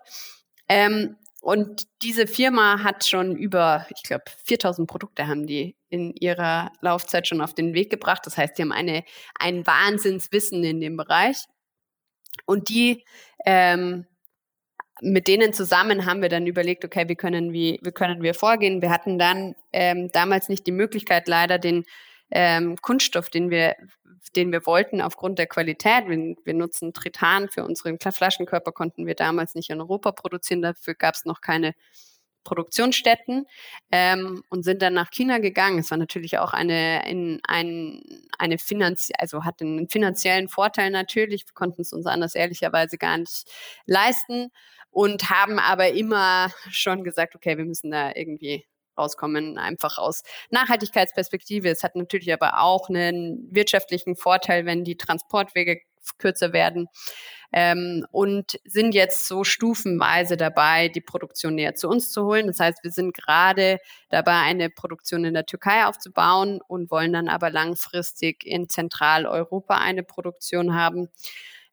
Ähm, 0.68 1.16
und 1.40 1.86
diese 2.02 2.26
Firma 2.26 2.82
hat 2.82 3.06
schon 3.06 3.36
über, 3.36 3.86
ich 3.94 4.02
glaube, 4.02 4.24
4000 4.46 4.88
Produkte 4.88 5.28
haben 5.28 5.46
die 5.46 5.76
in 5.88 6.12
ihrer 6.14 6.72
Laufzeit 6.80 7.28
schon 7.28 7.40
auf 7.40 7.54
den 7.54 7.72
Weg 7.72 7.90
gebracht. 7.90 8.22
Das 8.24 8.36
heißt, 8.36 8.58
die 8.58 8.62
haben 8.62 8.72
eine, 8.72 9.04
ein 9.38 9.64
Wahnsinnswissen 9.64 10.64
in 10.64 10.80
dem 10.80 10.96
Bereich. 10.96 11.44
Und 12.46 12.68
die 12.68 13.04
ähm, 13.44 14.06
mit 15.00 15.28
denen 15.28 15.52
zusammen 15.52 16.06
haben 16.06 16.22
wir 16.22 16.28
dann 16.28 16.46
überlegt, 16.46 16.84
okay, 16.84 17.08
wie 17.08 17.16
können 17.16 17.52
wir, 17.52 17.78
wie 17.82 17.92
können 17.92 18.22
wir 18.22 18.34
vorgehen? 18.34 18.82
Wir 18.82 18.90
hatten 18.90 19.18
dann 19.18 19.54
ähm, 19.72 20.10
damals 20.12 20.48
nicht 20.48 20.66
die 20.66 20.72
Möglichkeit, 20.72 21.28
leider 21.28 21.58
den 21.58 21.84
ähm, 22.30 22.76
Kunststoff, 22.80 23.28
den 23.28 23.50
wir, 23.50 23.76
den 24.34 24.52
wir 24.52 24.64
wollten, 24.66 25.00
aufgrund 25.00 25.38
der 25.38 25.46
Qualität. 25.46 26.08
Wir, 26.08 26.36
wir 26.44 26.54
nutzen 26.54 26.94
Tritan 26.94 27.48
für 27.48 27.64
unseren 27.64 27.98
Flaschenkörper, 27.98 28.72
konnten 28.72 29.06
wir 29.06 29.14
damals 29.14 29.54
nicht 29.54 29.70
in 29.70 29.80
Europa 29.80 30.12
produzieren. 30.12 30.62
Dafür 30.62 30.94
gab 30.94 31.14
es 31.14 31.24
noch 31.24 31.40
keine 31.40 31.74
Produktionsstätten 32.46 33.46
ähm, 33.92 34.42
und 34.48 34.62
sind 34.62 34.80
dann 34.80 34.94
nach 34.94 35.10
China 35.10 35.38
gegangen. 35.38 35.80
Es 35.80 35.90
war 35.90 35.98
natürlich 35.98 36.38
auch 36.38 36.52
eine, 36.54 37.06
in, 37.10 37.40
ein, 37.46 38.00
eine 38.38 38.56
Finanz 38.56 39.10
also 39.18 39.44
hatte 39.44 39.64
einen 39.64 39.88
finanziellen 39.88 40.48
Vorteil 40.48 40.90
natürlich. 40.90 41.44
Wir 41.46 41.54
konnten 41.54 41.82
es 41.82 41.92
uns 41.92 42.06
anders 42.06 42.34
ehrlicherweise 42.34 42.96
gar 42.96 43.18
nicht 43.18 43.44
leisten 43.84 44.50
und 44.90 45.28
haben 45.28 45.58
aber 45.58 45.90
immer 45.90 46.50
schon 46.70 47.04
gesagt, 47.04 47.34
okay, 47.34 47.58
wir 47.58 47.64
müssen 47.64 47.90
da 47.90 48.12
irgendwie 48.14 48.64
rauskommen, 48.96 49.58
einfach 49.58 49.98
aus 49.98 50.22
Nachhaltigkeitsperspektive. 50.50 51.68
Es 51.68 51.82
hat 51.82 51.96
natürlich 51.96 52.32
aber 52.32 52.62
auch 52.62 52.88
einen 52.88 53.46
wirtschaftlichen 53.50 54.16
Vorteil, 54.16 54.64
wenn 54.64 54.84
die 54.84 54.96
Transportwege 54.96 55.80
kürzer 56.18 56.52
werden 56.52 56.88
ähm, 57.52 58.06
und 58.10 58.58
sind 58.64 58.94
jetzt 58.94 59.26
so 59.26 59.44
stufenweise 59.44 60.36
dabei, 60.36 60.88
die 60.88 61.00
Produktion 61.00 61.54
näher 61.54 61.74
zu 61.74 61.88
uns 61.88 62.10
zu 62.10 62.24
holen. 62.24 62.46
Das 62.46 62.60
heißt, 62.60 62.82
wir 62.82 62.90
sind 62.90 63.14
gerade 63.14 63.78
dabei, 64.08 64.40
eine 64.40 64.70
Produktion 64.70 65.24
in 65.24 65.34
der 65.34 65.46
Türkei 65.46 65.86
aufzubauen 65.86 66.60
und 66.66 66.90
wollen 66.90 67.12
dann 67.12 67.28
aber 67.28 67.50
langfristig 67.50 68.44
in 68.44 68.68
Zentraleuropa 68.68 69.78
eine 69.78 70.02
Produktion 70.02 70.74
haben. 70.74 71.08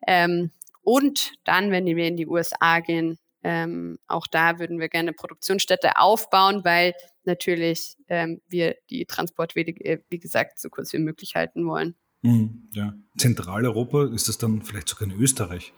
Ähm, 0.08 0.52
und 0.84 1.32
dann, 1.46 1.72
wenn 1.72 1.86
wir 1.86 2.08
in 2.08 2.18
die 2.18 2.28
USA 2.28 2.80
gehen, 2.80 3.18
ähm, 3.44 4.00
auch 4.08 4.28
da 4.28 4.60
würden 4.60 4.80
wir 4.80 4.90
gerne 4.90 5.12
Produktionsstätte 5.12 5.98
aufbauen, 5.98 6.64
weil 6.64 6.94
natürlich 7.26 7.96
ähm, 8.08 8.42
wir 8.48 8.76
die 8.90 9.06
Transportwege, 9.06 9.74
äh, 9.84 10.00
wie 10.10 10.20
gesagt, 10.20 10.60
so 10.60 10.70
kurz 10.70 10.94
wie 10.94 11.00
möglich 11.00 11.36
halten 11.36 11.66
wollen. 11.68 11.96
Mhm, 12.24 12.70
ja. 12.72 12.94
Zentraleuropa, 13.18 14.06
ist 14.14 14.28
das 14.28 14.38
dann 14.38 14.64
vielleicht 14.64 14.90
sogar 14.90 15.08
in 15.10 15.20
Österreich? 15.20 15.74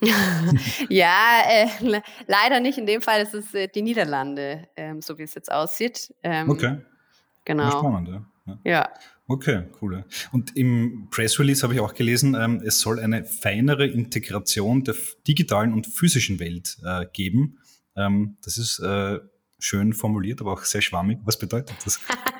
ja, 0.88 1.42
äh, 1.48 1.66
leider 2.26 2.60
nicht. 2.60 2.78
In 2.78 2.86
dem 2.86 3.02
Fall 3.02 3.22
ist 3.22 3.34
es 3.34 3.52
äh, 3.52 3.68
die 3.68 3.82
Niederlande, 3.82 4.68
ähm, 4.76 5.02
so 5.02 5.18
wie 5.18 5.24
es 5.24 5.34
jetzt 5.34 5.50
aussieht. 5.50 6.14
Ähm, 6.22 6.48
okay. 6.48 6.78
Genau. 7.44 7.70
Spannend, 7.70 8.08
ja. 8.08 8.58
ja. 8.64 8.88
Okay, 9.26 9.64
cool. 9.82 10.04
Und 10.32 10.56
im 10.56 11.08
Press 11.10 11.38
Release 11.38 11.62
habe 11.62 11.74
ich 11.74 11.80
auch 11.80 11.94
gelesen, 11.94 12.34
ähm, 12.38 12.62
es 12.64 12.80
soll 12.80 13.00
eine 13.00 13.24
feinere 13.24 13.86
Integration 13.86 14.84
der 14.84 14.94
digitalen 15.26 15.72
und 15.72 15.86
physischen 15.86 16.38
Welt 16.38 16.78
äh, 16.84 17.06
geben. 17.12 17.58
Ähm, 17.96 18.36
das 18.42 18.56
ist 18.56 18.78
äh, 18.78 19.18
schön 19.58 19.92
formuliert, 19.92 20.40
aber 20.40 20.52
auch 20.52 20.62
sehr 20.62 20.80
schwammig. 20.80 21.18
Was 21.24 21.38
bedeutet 21.38 21.76
das? 21.84 22.00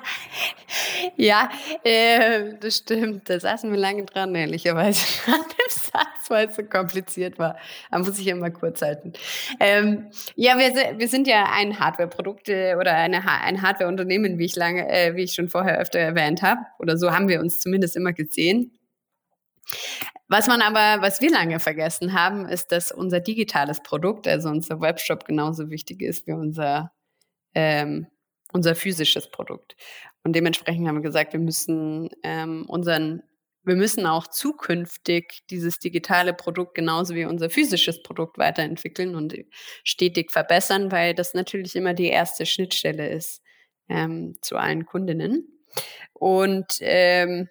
ja, 1.20 1.50
äh, 1.82 2.54
das 2.60 2.76
stimmt. 2.76 3.28
Da 3.28 3.40
saßen 3.40 3.70
wir 3.72 3.78
lange 3.78 4.04
dran, 4.04 4.36
ehrlicherweise, 4.36 5.04
an 5.26 5.40
dem 5.40 5.68
Satz, 5.68 6.28
weil 6.30 6.48
es 6.48 6.54
so 6.54 6.62
kompliziert 6.62 7.40
war. 7.40 7.56
Da 7.90 7.98
muss 7.98 8.20
ich 8.20 8.28
immer 8.28 8.50
kurz 8.50 8.82
halten. 8.82 9.12
Ähm, 9.58 10.12
ja, 10.36 10.56
wir, 10.56 10.96
wir 10.96 11.08
sind 11.08 11.26
ja 11.26 11.50
ein 11.52 11.80
Hardware-Produkt 11.80 12.48
oder 12.48 12.94
eine, 12.94 13.28
ein 13.28 13.62
Hardware-Unternehmen, 13.62 14.38
wie 14.38 14.44
ich 14.44 14.54
lange, 14.54 14.88
äh, 14.88 15.16
wie 15.16 15.24
ich 15.24 15.34
schon 15.34 15.48
vorher 15.48 15.78
öfter 15.80 15.98
erwähnt 15.98 16.42
habe. 16.42 16.60
Oder 16.78 16.96
so 16.96 17.10
haben 17.10 17.28
wir 17.28 17.40
uns 17.40 17.58
zumindest 17.58 17.96
immer 17.96 18.12
gesehen. 18.12 18.78
Was 20.28 20.46
man 20.46 20.62
aber, 20.62 21.02
was 21.02 21.20
wir 21.20 21.30
lange 21.30 21.58
vergessen 21.58 22.12
haben, 22.12 22.48
ist, 22.48 22.70
dass 22.70 22.92
unser 22.92 23.18
digitales 23.18 23.82
Produkt, 23.82 24.28
also 24.28 24.50
unser 24.50 24.80
Webshop, 24.80 25.24
genauso 25.24 25.68
wichtig 25.68 26.00
ist 26.00 26.28
wie 26.28 26.32
unser 26.32 26.92
ähm, 27.54 28.06
unser 28.52 28.74
physisches 28.74 29.30
Produkt. 29.30 29.76
Und 30.24 30.34
dementsprechend 30.34 30.86
haben 30.86 30.96
wir 30.96 31.02
gesagt, 31.02 31.32
wir 31.32 31.40
müssen 31.40 32.10
ähm, 32.22 32.66
unseren, 32.68 33.22
wir 33.62 33.76
müssen 33.76 34.06
auch 34.06 34.26
zukünftig 34.26 35.42
dieses 35.50 35.78
digitale 35.78 36.34
Produkt 36.34 36.74
genauso 36.74 37.14
wie 37.14 37.24
unser 37.24 37.50
physisches 37.50 38.02
Produkt 38.02 38.38
weiterentwickeln 38.38 39.14
und 39.14 39.34
stetig 39.84 40.30
verbessern, 40.30 40.92
weil 40.92 41.14
das 41.14 41.34
natürlich 41.34 41.76
immer 41.76 41.94
die 41.94 42.08
erste 42.08 42.46
Schnittstelle 42.46 43.08
ist 43.08 43.42
ähm, 43.88 44.36
zu 44.42 44.56
allen 44.56 44.86
Kundinnen. 44.86 45.46
Und 46.12 46.78
ähm, 46.80 47.48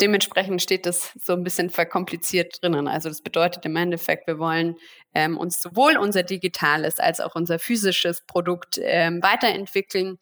dementsprechend 0.00 0.60
steht 0.60 0.86
das 0.86 1.12
so 1.22 1.32
ein 1.32 1.44
bisschen 1.44 1.70
verkompliziert 1.70 2.62
drinnen. 2.62 2.88
Also 2.88 3.08
das 3.08 3.22
bedeutet 3.22 3.64
im 3.64 3.76
Endeffekt, 3.76 4.26
wir 4.26 4.38
wollen 4.38 4.76
ähm, 5.14 5.38
uns 5.38 5.60
sowohl 5.62 5.96
unser 5.96 6.22
digitales 6.22 6.98
als 6.98 7.20
auch 7.20 7.34
unser 7.34 7.58
physisches 7.58 8.26
Produkt 8.26 8.78
ähm, 8.82 9.22
weiterentwickeln 9.22 10.18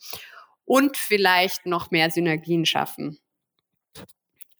und 0.64 0.96
vielleicht 0.96 1.66
noch 1.66 1.90
mehr 1.90 2.10
Synergien 2.10 2.66
schaffen. 2.66 3.18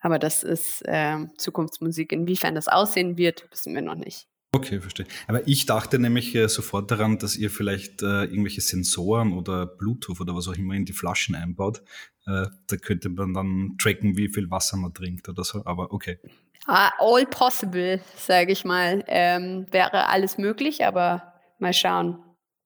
Aber 0.01 0.19
das 0.19 0.43
ist 0.43 0.83
äh, 0.87 1.19
Zukunftsmusik. 1.37 2.13
Inwiefern 2.13 2.55
das 2.55 2.69
aussehen 2.69 3.17
wird, 3.17 3.47
wissen 3.51 3.75
wir 3.75 3.83
noch 3.83 3.95
nicht. 3.95 4.27
Okay, 4.55 4.81
verstehe. 4.81 5.07
Aber 5.29 5.47
ich 5.49 5.65
dachte 5.65 5.99
nämlich 5.99 6.35
äh, 6.35 6.47
sofort 6.47 6.91
daran, 6.91 7.19
dass 7.19 7.37
ihr 7.37 7.51
vielleicht 7.51 8.03
äh, 8.03 8.25
irgendwelche 8.25 8.61
Sensoren 8.61 9.33
oder 9.33 9.65
Bluetooth 9.65 10.21
oder 10.21 10.35
was 10.35 10.47
auch 10.47 10.57
immer 10.57 10.75
in 10.75 10.85
die 10.85 10.93
Flaschen 10.93 11.35
einbaut. 11.35 11.83
Äh, 12.27 12.49
da 12.67 12.77
könnte 12.77 13.09
man 13.09 13.33
dann 13.33 13.77
tracken, 13.79 14.17
wie 14.19 14.29
viel 14.29 14.51
Wasser 14.51 14.77
man 14.77 14.93
trinkt 14.93 15.29
oder 15.31 15.43
so. 15.43 15.65
Aber 15.65 15.93
okay. 15.93 16.19
Ah, 16.67 16.93
all 16.99 17.25
possible, 17.25 18.03
sage 18.17 18.53
ich 18.53 18.65
mal. 18.65 19.03
Ähm, 19.07 19.67
wäre 19.71 20.09
alles 20.09 20.37
möglich, 20.37 20.85
aber 20.85 21.33
mal 21.59 21.73
schauen, 21.73 22.23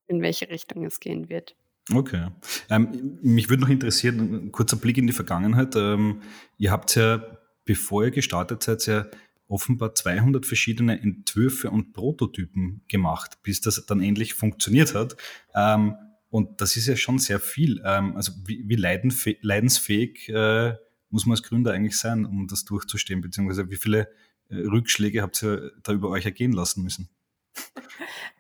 in 0.09 0.23
welche 0.23 0.49
Richtung 0.49 0.85
es 0.85 0.99
gehen 0.99 1.29
wird. 1.29 1.55
Okay. 1.93 2.29
Ähm, 2.69 3.19
mich 3.23 3.49
würde 3.49 3.63
noch 3.63 3.69
interessieren, 3.69 4.47
ein 4.47 4.53
kurzer 4.53 4.77
Blick 4.77 4.99
in 4.99 5.07
die 5.07 5.13
Vergangenheit. 5.13 5.77
Ähm, 5.77 6.23
ihr 6.59 6.73
habt 6.73 6.95
ja, 6.97 7.23
bevor 7.65 8.05
ihr 8.05 8.11
gestartet 8.11 8.63
seid, 8.63 8.87
ja 8.87 9.07
offenbar 9.49 9.95
200 9.95 10.45
verschiedene 10.45 11.01
Entwürfe 11.01 11.71
und 11.71 11.93
Prototypen 11.93 12.83
gemacht, 12.89 13.39
bis 13.43 13.61
das 13.61 13.87
dann 13.87 14.03
endlich 14.03 14.35
funktioniert 14.35 14.95
hat. 14.95 15.17
Ähm, 15.55 15.95
und 16.31 16.61
das 16.61 16.77
ist 16.77 16.89
ja 16.89 16.97
schon 16.97 17.19
sehr 17.19 17.39
viel. 17.39 17.81
Ähm, 17.85 18.17
also 18.17 18.33
wie, 18.45 18.65
wie 18.67 18.75
leidensfähig 18.75 20.29
äh, 20.29 20.75
muss 21.11 21.27
man 21.27 21.37
als 21.37 21.45
Gründer 21.45 21.73
eigentlich 21.73 21.97
sein, 21.97 22.27
um 22.27 22.49
das 22.49 22.65
durchzustehen? 22.65 23.21
Beziehungsweise 23.21 23.71
wie 23.71 23.77
viele 23.77 24.09
äh, 24.49 24.57
Rückschläge 24.57 25.23
habt 25.23 25.43
ihr 25.43 25.73
da 25.83 25.93
über 25.93 26.11
euch 26.11 26.25
ergehen 26.25 26.53
lassen 26.53 26.83
müssen? 26.83 27.09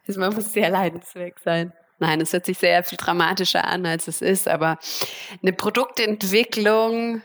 Also 0.09 0.20
man 0.20 0.32
muss 0.32 0.52
sehr 0.52 0.70
leidensfähig 0.70 1.35
sein. 1.42 1.72
Nein, 1.98 2.20
es 2.20 2.32
hört 2.32 2.46
sich 2.46 2.59
sehr 2.59 2.85
viel 2.85 2.98
dramatischer 2.98 3.64
an, 3.64 3.87
als 3.87 4.06
es 4.09 4.20
ist, 4.20 4.48
aber 4.48 4.78
eine 5.42 5.52
Produktentwicklung 5.52 7.22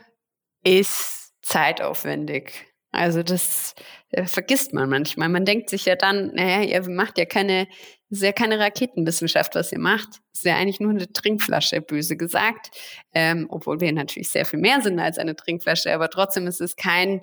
ist 0.64 1.32
zeitaufwendig. 1.42 2.72
Also 2.92 3.22
das 3.22 3.74
äh, 4.10 4.24
vergisst 4.24 4.74
man 4.74 4.88
manchmal. 4.88 5.28
Man 5.30 5.46
denkt 5.46 5.70
sich 5.70 5.86
ja 5.86 5.96
dann, 5.96 6.32
naja, 6.34 6.62
ihr 6.62 6.88
macht 6.90 7.16
ja 7.16 7.24
keine, 7.24 7.66
ist 8.10 8.22
ja 8.22 8.32
keine 8.32 8.58
Raketenwissenschaft, 8.58 9.54
was 9.54 9.72
ihr 9.72 9.78
macht. 9.78 10.20
Ist 10.34 10.44
ja 10.44 10.56
eigentlich 10.56 10.80
nur 10.80 10.90
eine 10.90 11.10
Trinkflasche, 11.10 11.80
böse 11.80 12.18
gesagt. 12.18 12.70
Ähm, 13.14 13.46
obwohl 13.48 13.80
wir 13.80 13.92
natürlich 13.92 14.30
sehr 14.30 14.44
viel 14.44 14.58
mehr 14.58 14.82
sind 14.82 15.00
als 15.00 15.16
eine 15.16 15.34
Trinkflasche, 15.34 15.92
aber 15.92 16.10
trotzdem 16.10 16.46
ist 16.46 16.60
es 16.60 16.76
kein, 16.76 17.22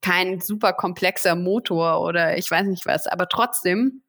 kein 0.00 0.40
super 0.40 0.72
komplexer 0.72 1.34
Motor 1.34 2.00
oder 2.00 2.38
ich 2.38 2.50
weiß 2.50 2.66
nicht 2.66 2.86
was. 2.86 3.06
Aber 3.06 3.28
trotzdem 3.28 4.02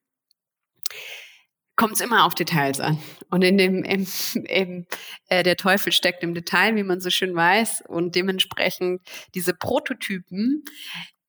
kommt 1.81 1.93
es 1.93 2.01
immer 2.01 2.25
auf 2.25 2.35
Details 2.35 2.79
an. 2.79 2.99
Und 3.31 3.41
in 3.41 3.57
dem, 3.57 3.83
im, 3.83 4.05
im, 4.47 4.85
äh, 5.29 5.41
der 5.41 5.57
Teufel 5.57 5.91
steckt 5.91 6.21
im 6.21 6.35
Detail, 6.35 6.75
wie 6.75 6.83
man 6.83 7.01
so 7.01 7.09
schön 7.09 7.35
weiß. 7.35 7.85
Und 7.87 8.13
dementsprechend 8.13 9.01
diese 9.33 9.55
Prototypen 9.55 10.63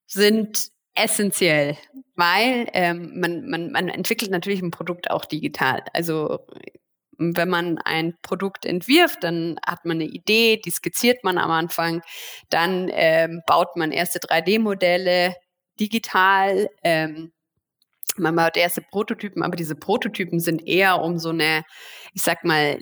sind 0.07 0.69
essentiell, 0.95 1.79
weil 2.17 2.69
ähm, 2.75 3.19
man, 3.19 3.49
man, 3.49 3.73
man 3.73 3.89
entwickelt 3.89 4.31
natürlich 4.31 4.61
ein 4.61 4.71
Produkt 4.71 5.11
auch 5.11 5.25
digital. 5.25 5.85
Also 5.95 6.41
wenn 7.17 7.49
man 7.49 7.79
ein 7.79 8.13
Produkt 8.21 8.67
entwirft, 8.67 9.25
dann 9.25 9.57
hat 9.67 9.87
man 9.87 10.03
eine 10.03 10.11
Idee, 10.11 10.61
die 10.63 10.71
skizziert 10.71 11.25
man 11.25 11.39
am 11.39 11.51
Anfang, 11.51 12.03
dann 12.51 12.91
ähm, 12.93 13.41
baut 13.47 13.75
man 13.77 13.91
erste 13.91 14.19
3D-Modelle 14.19 15.35
digital, 15.81 16.69
ähm, 16.85 17.33
man 18.19 18.37
baut 18.37 18.57
erste 18.57 18.83
Prototypen, 18.83 19.43
aber 19.43 19.57
diese 19.57 19.75
Prototypen 19.75 20.41
sind 20.41 20.67
eher 20.67 21.01
um 21.01 21.19
so 21.19 21.31
eine, 21.31 21.65
ich 22.15 22.23
sag 22.23 22.45
mal, 22.45 22.79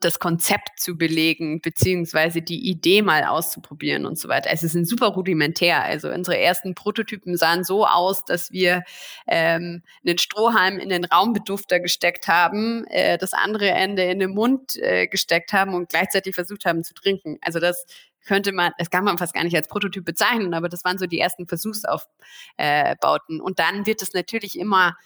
das 0.00 0.18
Konzept 0.18 0.78
zu 0.80 0.96
belegen, 0.96 1.60
beziehungsweise 1.60 2.42
die 2.42 2.68
Idee 2.68 3.02
mal 3.02 3.24
auszuprobieren 3.24 4.06
und 4.06 4.18
so 4.18 4.28
weiter. 4.28 4.50
Also 4.50 4.66
sie 4.66 4.72
sind 4.72 4.88
super 4.88 5.08
rudimentär. 5.08 5.82
Also 5.82 6.10
unsere 6.10 6.38
ersten 6.38 6.74
Prototypen 6.74 7.36
sahen 7.36 7.64
so 7.64 7.86
aus, 7.86 8.24
dass 8.24 8.50
wir 8.50 8.82
ähm, 9.26 9.82
einen 10.04 10.18
Strohhalm 10.18 10.78
in 10.78 10.88
den 10.88 11.04
Raumbedufter 11.04 11.80
gesteckt 11.80 12.28
haben, 12.28 12.84
äh, 12.88 13.18
das 13.18 13.32
andere 13.34 13.70
Ende 13.70 14.04
in 14.04 14.18
den 14.18 14.30
Mund 14.30 14.76
äh, 14.76 15.06
gesteckt 15.06 15.52
haben 15.52 15.74
und 15.74 15.88
gleichzeitig 15.88 16.34
versucht 16.34 16.64
haben 16.64 16.84
zu 16.84 16.94
trinken. 16.94 17.38
Also 17.42 17.60
das 17.60 17.86
könnte 18.26 18.52
man, 18.52 18.72
das 18.78 18.90
kann 18.90 19.04
man 19.04 19.18
fast 19.18 19.34
gar 19.34 19.44
nicht 19.44 19.56
als 19.56 19.68
Prototyp 19.68 20.04
bezeichnen, 20.04 20.54
aber 20.54 20.68
das 20.68 20.84
waren 20.84 20.98
so 20.98 21.06
die 21.06 21.20
ersten 21.20 21.46
Versuchsaufbauten. 21.46 23.40
Und 23.40 23.58
dann 23.58 23.86
wird 23.86 24.02
es 24.02 24.12
natürlich 24.12 24.58
immer, 24.58 24.96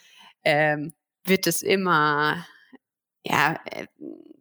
ähm, 0.44 0.92
wird 1.24 1.46
es 1.46 1.62
immer, 1.62 2.46
ja, 3.24 3.58
äh, 3.66 3.86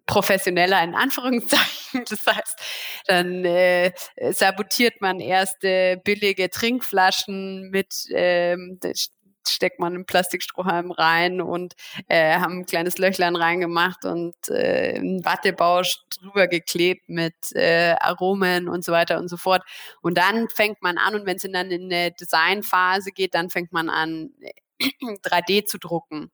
professioneller 0.06 0.84
in 0.84 0.96
Anführungszeichen. 0.96 1.74
Das 2.10 2.28
heißt, 2.28 2.60
dann 3.08 3.46
äh, 3.46 3.94
sabotiert 4.32 5.00
man 5.00 5.22
erste 5.22 6.02
billige 6.04 6.50
Trinkflaschen 6.50 7.70
mit 7.70 8.06
ähm, 8.10 8.80
steckt 9.50 9.80
man 9.80 9.94
einen 9.94 10.06
Plastikstrohhalm 10.06 10.92
rein 10.92 11.42
und 11.42 11.74
äh, 12.08 12.40
haben 12.40 12.60
ein 12.60 12.66
kleines 12.66 12.98
Löchlein 12.98 13.36
reingemacht 13.36 14.06
und 14.06 14.36
äh, 14.50 14.96
einen 14.96 15.24
Wattebausch 15.26 16.00
drüber 16.20 16.48
geklebt 16.48 17.08
mit 17.08 17.36
äh, 17.54 17.96
Aromen 18.00 18.68
und 18.70 18.84
so 18.84 18.92
weiter 18.92 19.20
und 19.20 19.30
so 19.30 19.38
fort. 19.38 19.64
Und 20.02 20.18
dann 20.18 20.50
fängt 20.50 20.82
man 20.82 20.98
an 20.98 21.16
und 21.16 21.26
wenn 21.26 21.38
es 21.38 21.44
dann 21.44 21.72
in 21.72 21.92
eine 21.92 22.12
Designphase 22.12 23.12
geht, 23.12 23.36
dann 23.36 23.50
fängt 23.50 23.72
man 23.72 23.90
an, 23.90 24.32
3D 24.80 25.66
zu 25.66 25.78
drucken. 25.78 26.32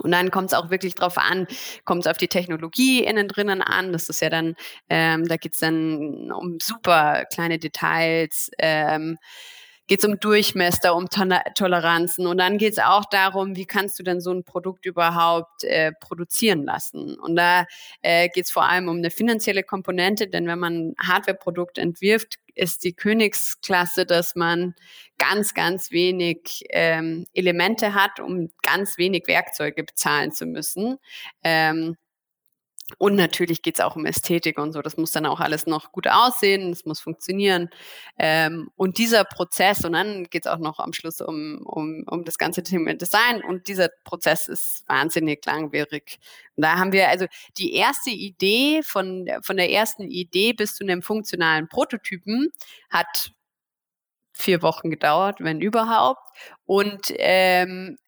Und 0.00 0.10
dann 0.12 0.30
kommt 0.30 0.52
es 0.52 0.58
auch 0.58 0.70
wirklich 0.70 0.94
drauf 0.94 1.18
an, 1.18 1.46
kommt 1.84 2.06
es 2.06 2.10
auf 2.10 2.16
die 2.16 2.28
Technologie 2.28 3.04
innen 3.04 3.28
drinnen 3.28 3.60
an. 3.60 3.92
Das 3.92 4.08
ist 4.08 4.22
ja 4.22 4.30
dann, 4.30 4.54
ähm, 4.88 5.28
da 5.28 5.36
geht 5.36 5.52
es 5.52 5.60
dann 5.60 6.32
um 6.32 6.58
super 6.60 7.26
kleine 7.26 7.58
Details. 7.58 8.50
Ähm, 8.58 9.18
geht 9.92 9.98
es 9.98 10.08
um 10.08 10.18
Durchmesser, 10.18 10.96
um 10.96 11.10
Toleranzen 11.10 12.26
und 12.26 12.38
dann 12.38 12.56
geht 12.56 12.72
es 12.72 12.78
auch 12.78 13.04
darum, 13.04 13.56
wie 13.56 13.66
kannst 13.66 13.98
du 13.98 14.02
denn 14.02 14.22
so 14.22 14.32
ein 14.32 14.42
Produkt 14.42 14.86
überhaupt 14.86 15.64
äh, 15.64 15.92
produzieren 15.92 16.64
lassen. 16.64 17.18
Und 17.18 17.36
da 17.36 17.66
äh, 18.00 18.30
geht 18.30 18.46
es 18.46 18.50
vor 18.50 18.66
allem 18.66 18.88
um 18.88 18.96
eine 18.96 19.10
finanzielle 19.10 19.62
Komponente, 19.62 20.28
denn 20.28 20.46
wenn 20.46 20.58
man 20.58 20.72
ein 20.72 20.94
Hardware-Produkt 20.98 21.76
entwirft, 21.76 22.36
ist 22.54 22.84
die 22.84 22.94
Königsklasse, 22.94 24.06
dass 24.06 24.34
man 24.34 24.74
ganz, 25.18 25.52
ganz 25.52 25.90
wenig 25.90 26.64
ähm, 26.70 27.26
Elemente 27.34 27.92
hat, 27.92 28.18
um 28.18 28.48
ganz 28.62 28.96
wenig 28.96 29.24
Werkzeuge 29.26 29.84
bezahlen 29.84 30.32
zu 30.32 30.46
müssen. 30.46 30.96
Ähm, 31.44 31.98
und 32.98 33.16
natürlich 33.16 33.62
geht 33.62 33.78
es 33.78 33.84
auch 33.84 33.96
um 33.96 34.06
Ästhetik 34.06 34.58
und 34.58 34.72
so. 34.72 34.82
Das 34.82 34.96
muss 34.96 35.12
dann 35.12 35.26
auch 35.26 35.40
alles 35.40 35.66
noch 35.66 35.92
gut 35.92 36.08
aussehen, 36.08 36.70
es 36.70 36.84
muss 36.84 37.00
funktionieren. 37.00 37.70
Ähm, 38.18 38.70
und 38.76 38.98
dieser 38.98 39.24
Prozess, 39.24 39.84
und 39.84 39.92
dann 39.92 40.24
geht 40.24 40.46
es 40.46 40.52
auch 40.52 40.58
noch 40.58 40.78
am 40.78 40.92
Schluss 40.92 41.20
um, 41.20 41.62
um, 41.64 42.04
um 42.08 42.24
das 42.24 42.38
ganze 42.38 42.62
Thema 42.62 42.94
Design. 42.94 43.42
Und 43.42 43.68
dieser 43.68 43.88
Prozess 44.04 44.48
ist 44.48 44.84
wahnsinnig 44.88 45.44
langwierig. 45.44 46.18
Und 46.56 46.64
da 46.64 46.78
haben 46.78 46.92
wir 46.92 47.08
also 47.08 47.26
die 47.58 47.74
erste 47.74 48.10
Idee 48.10 48.82
von, 48.82 49.28
von 49.42 49.56
der 49.56 49.70
ersten 49.70 50.10
Idee 50.10 50.52
bis 50.52 50.74
zu 50.74 50.84
einem 50.84 51.02
funktionalen 51.02 51.68
Prototypen 51.68 52.52
hat 52.90 53.32
vier 54.32 54.62
Wochen 54.62 54.90
gedauert, 54.90 55.36
wenn 55.40 55.60
überhaupt. 55.60 56.36
Und 56.66 57.12
ähm, 57.18 57.98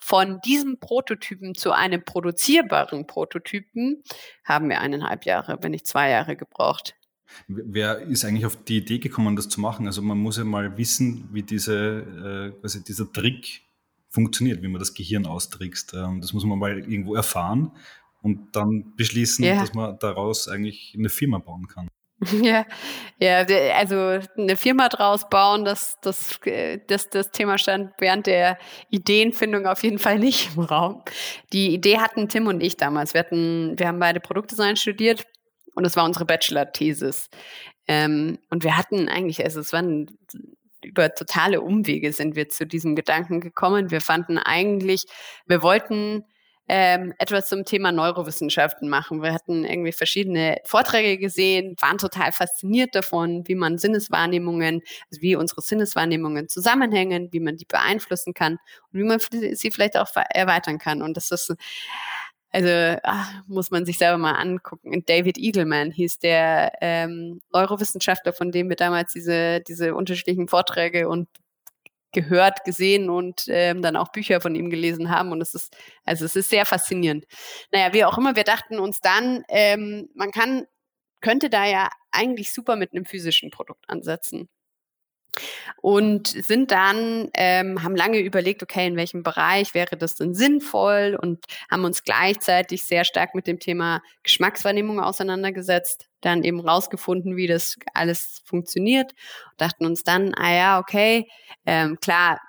von 0.00 0.40
diesem 0.40 0.78
Prototypen 0.78 1.54
zu 1.54 1.72
einem 1.72 2.04
produzierbaren 2.04 3.06
Prototypen 3.06 4.02
haben 4.44 4.68
wir 4.68 4.80
eineinhalb 4.80 5.24
Jahre, 5.26 5.58
wenn 5.60 5.72
nicht 5.72 5.86
zwei 5.86 6.10
Jahre 6.10 6.36
gebraucht. 6.36 6.96
Wer 7.46 8.00
ist 8.00 8.24
eigentlich 8.24 8.46
auf 8.46 8.56
die 8.64 8.78
Idee 8.78 8.98
gekommen, 8.98 9.36
das 9.36 9.48
zu 9.48 9.60
machen? 9.60 9.86
Also 9.86 10.02
man 10.02 10.18
muss 10.18 10.36
ja 10.36 10.44
mal 10.44 10.76
wissen, 10.76 11.28
wie 11.32 11.42
diese, 11.42 12.52
äh, 12.56 12.60
quasi 12.60 12.82
dieser 12.82 13.10
Trick 13.12 13.62
funktioniert, 14.08 14.62
wie 14.62 14.68
man 14.68 14.80
das 14.80 14.94
Gehirn 14.94 15.26
austrickst. 15.26 15.94
Ähm, 15.94 16.20
das 16.20 16.32
muss 16.32 16.44
man 16.44 16.58
mal 16.58 16.78
irgendwo 16.78 17.14
erfahren 17.14 17.72
und 18.22 18.56
dann 18.56 18.96
beschließen, 18.96 19.44
yeah. 19.44 19.60
dass 19.60 19.74
man 19.74 19.98
daraus 19.98 20.48
eigentlich 20.48 20.94
eine 20.98 21.08
Firma 21.08 21.38
bauen 21.38 21.68
kann. 21.68 21.88
Ja, 22.42 22.66
ja, 23.18 23.46
also 23.76 24.20
eine 24.36 24.56
Firma 24.56 24.88
draus 24.88 25.28
bauen, 25.28 25.64
das, 25.64 25.96
das, 26.02 26.38
das, 26.86 27.08
das 27.08 27.30
Thema 27.30 27.58
stand 27.58 27.92
während 27.98 28.26
der 28.26 28.58
Ideenfindung 28.90 29.66
auf 29.66 29.82
jeden 29.82 29.98
Fall 29.98 30.18
nicht 30.18 30.54
im 30.54 30.62
Raum. 30.62 31.02
Die 31.52 31.72
Idee 31.72 31.98
hatten 31.98 32.28
Tim 32.28 32.46
und 32.46 32.62
ich 32.62 32.76
damals. 32.76 33.14
Wir 33.14 33.20
hatten, 33.20 33.78
wir 33.78 33.88
haben 33.88 33.98
beide 33.98 34.20
Produktdesign 34.20 34.76
studiert 34.76 35.24
und 35.74 35.84
das 35.84 35.96
war 35.96 36.04
unsere 36.04 36.26
Bachelor-Thesis. 36.26 37.28
Ähm, 37.88 38.38
und 38.50 38.64
wir 38.64 38.76
hatten 38.76 39.08
eigentlich, 39.08 39.42
also 39.42 39.60
es 39.60 39.72
waren 39.72 40.06
über 40.82 41.14
totale 41.14 41.60
Umwege 41.60 42.12
sind 42.12 42.36
wir 42.36 42.48
zu 42.48 42.66
diesem 42.66 42.96
Gedanken 42.96 43.40
gekommen. 43.40 43.90
Wir 43.90 44.00
fanden 44.00 44.38
eigentlich, 44.38 45.04
wir 45.46 45.62
wollten 45.62 46.24
ähm, 46.72 47.12
etwas 47.18 47.48
zum 47.48 47.64
Thema 47.64 47.90
Neurowissenschaften 47.90 48.88
machen. 48.88 49.22
Wir 49.22 49.32
hatten 49.32 49.64
irgendwie 49.64 49.90
verschiedene 49.90 50.58
Vorträge 50.64 51.18
gesehen, 51.18 51.74
waren 51.80 51.98
total 51.98 52.30
fasziniert 52.30 52.94
davon, 52.94 53.42
wie 53.48 53.56
man 53.56 53.76
Sinneswahrnehmungen, 53.76 54.80
also 55.10 55.20
wie 55.20 55.34
unsere 55.34 55.62
Sinneswahrnehmungen 55.62 56.48
zusammenhängen, 56.48 57.28
wie 57.32 57.40
man 57.40 57.56
die 57.56 57.64
beeinflussen 57.64 58.34
kann 58.34 58.52
und 58.92 59.00
wie 59.00 59.02
man 59.02 59.18
sie 59.18 59.70
vielleicht 59.72 59.96
auch 59.96 60.06
erweitern 60.32 60.78
kann. 60.78 61.02
Und 61.02 61.16
das 61.16 61.32
ist 61.32 61.52
also 62.52 63.00
ach, 63.02 63.32
muss 63.48 63.72
man 63.72 63.84
sich 63.84 63.98
selber 63.98 64.18
mal 64.18 64.34
angucken. 64.34 65.02
David 65.06 65.38
Eagleman 65.38 65.90
hieß 65.90 66.20
der 66.20 66.72
ähm, 66.80 67.40
Neurowissenschaftler, 67.52 68.32
von 68.32 68.52
dem 68.52 68.68
wir 68.68 68.76
damals 68.76 69.12
diese, 69.12 69.60
diese 69.60 69.96
unterschiedlichen 69.96 70.46
Vorträge 70.46 71.08
und 71.08 71.26
gehört, 72.12 72.64
gesehen 72.64 73.10
und 73.10 73.44
ähm, 73.48 73.82
dann 73.82 73.96
auch 73.96 74.08
Bücher 74.12 74.40
von 74.40 74.54
ihm 74.54 74.70
gelesen 74.70 75.10
haben. 75.10 75.32
Und 75.32 75.40
es 75.40 75.54
ist, 75.54 75.76
also 76.04 76.24
es 76.24 76.36
ist 76.36 76.50
sehr 76.50 76.66
faszinierend. 76.66 77.26
Naja, 77.72 77.92
wie 77.92 78.04
auch 78.04 78.18
immer, 78.18 78.36
wir 78.36 78.44
dachten 78.44 78.78
uns 78.78 79.00
dann, 79.00 79.44
ähm, 79.48 80.08
man 80.14 80.30
kann, 80.30 80.66
könnte 81.20 81.50
da 81.50 81.66
ja 81.66 81.90
eigentlich 82.10 82.52
super 82.52 82.76
mit 82.76 82.92
einem 82.92 83.04
physischen 83.04 83.50
Produkt 83.50 83.88
ansetzen. 83.88 84.48
Und 85.80 86.28
sind 86.28 86.70
dann, 86.70 87.28
ähm, 87.34 87.82
haben 87.82 87.96
lange 87.96 88.18
überlegt, 88.18 88.62
okay, 88.62 88.86
in 88.86 88.96
welchem 88.96 89.22
Bereich 89.22 89.74
wäre 89.74 89.96
das 89.96 90.14
denn 90.14 90.34
sinnvoll? 90.34 91.18
Und 91.20 91.44
haben 91.70 91.84
uns 91.84 92.02
gleichzeitig 92.02 92.82
sehr 92.84 93.04
stark 93.04 93.34
mit 93.34 93.46
dem 93.46 93.58
Thema 93.58 94.02
Geschmackswahrnehmung 94.22 95.00
auseinandergesetzt, 95.00 96.08
dann 96.20 96.44
eben 96.44 96.60
rausgefunden, 96.60 97.36
wie 97.36 97.46
das 97.46 97.76
alles 97.94 98.42
funktioniert, 98.44 99.12
dachten 99.56 99.86
uns 99.86 100.04
dann, 100.04 100.34
ah 100.34 100.52
ja, 100.52 100.78
okay, 100.78 101.28
ähm, 101.66 101.98
klar, 102.00 102.40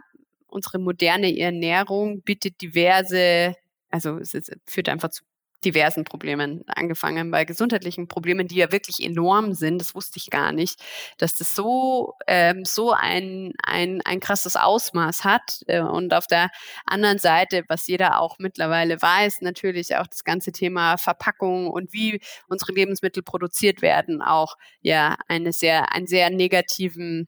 unsere 0.48 0.80
moderne 0.80 1.38
Ernährung 1.38 2.22
bietet 2.22 2.62
diverse, 2.62 3.56
also 3.89 4.17
es, 4.17 4.36
führt 4.65 4.89
einfach 4.89 5.10
zu 5.10 5.24
diversen 5.65 6.04
Problemen, 6.04 6.63
angefangen 6.67 7.32
bei 7.32 7.45
gesundheitlichen 7.45 8.08
Problemen, 8.08 8.47
die 8.47 8.56
ja 8.56 8.71
wirklich 8.71 9.02
enorm 9.04 9.54
sind. 9.54 9.80
Das 9.80 9.95
wusste 9.95 10.17
ich 10.17 10.30
gar 10.30 10.52
nicht, 10.52 10.80
dass 11.17 11.36
das 11.36 11.54
so, 11.54 12.15
ähm, 12.28 12.65
so 12.65 12.91
ein, 12.93 13.54
ein, 13.63 14.02
ein 14.04 14.19
krasses 14.19 14.56
Ausmaß 14.56 15.24
hat. 15.24 15.62
Äh, 15.67 15.82
und 15.82 16.13
auf 16.13 16.28
der 16.28 16.50
anderen 16.86 17.19
Seite, 17.19 17.63
was 17.67 17.88
jeder 17.88 18.19
auch 18.19 18.38
mittlerweile 18.39 19.02
weiß, 19.02 19.41
natürlich 19.41 19.95
auch 19.95 20.08
das 20.08 20.24
ganze 20.24 20.52
Thema 20.52 20.97
Verpackung 20.97 21.69
und 21.69 21.93
wie 21.93 22.21
unsere 22.47 22.74
Lebensmittel 22.74 23.24
produziert 23.24 23.82
werden, 23.82 24.21
auch 24.21 24.58
ja 24.82 25.15
eine 25.28 25.54
sehr, 25.54 25.93
einen 25.93 26.08
sehr 26.08 26.30
negativen 26.30 27.28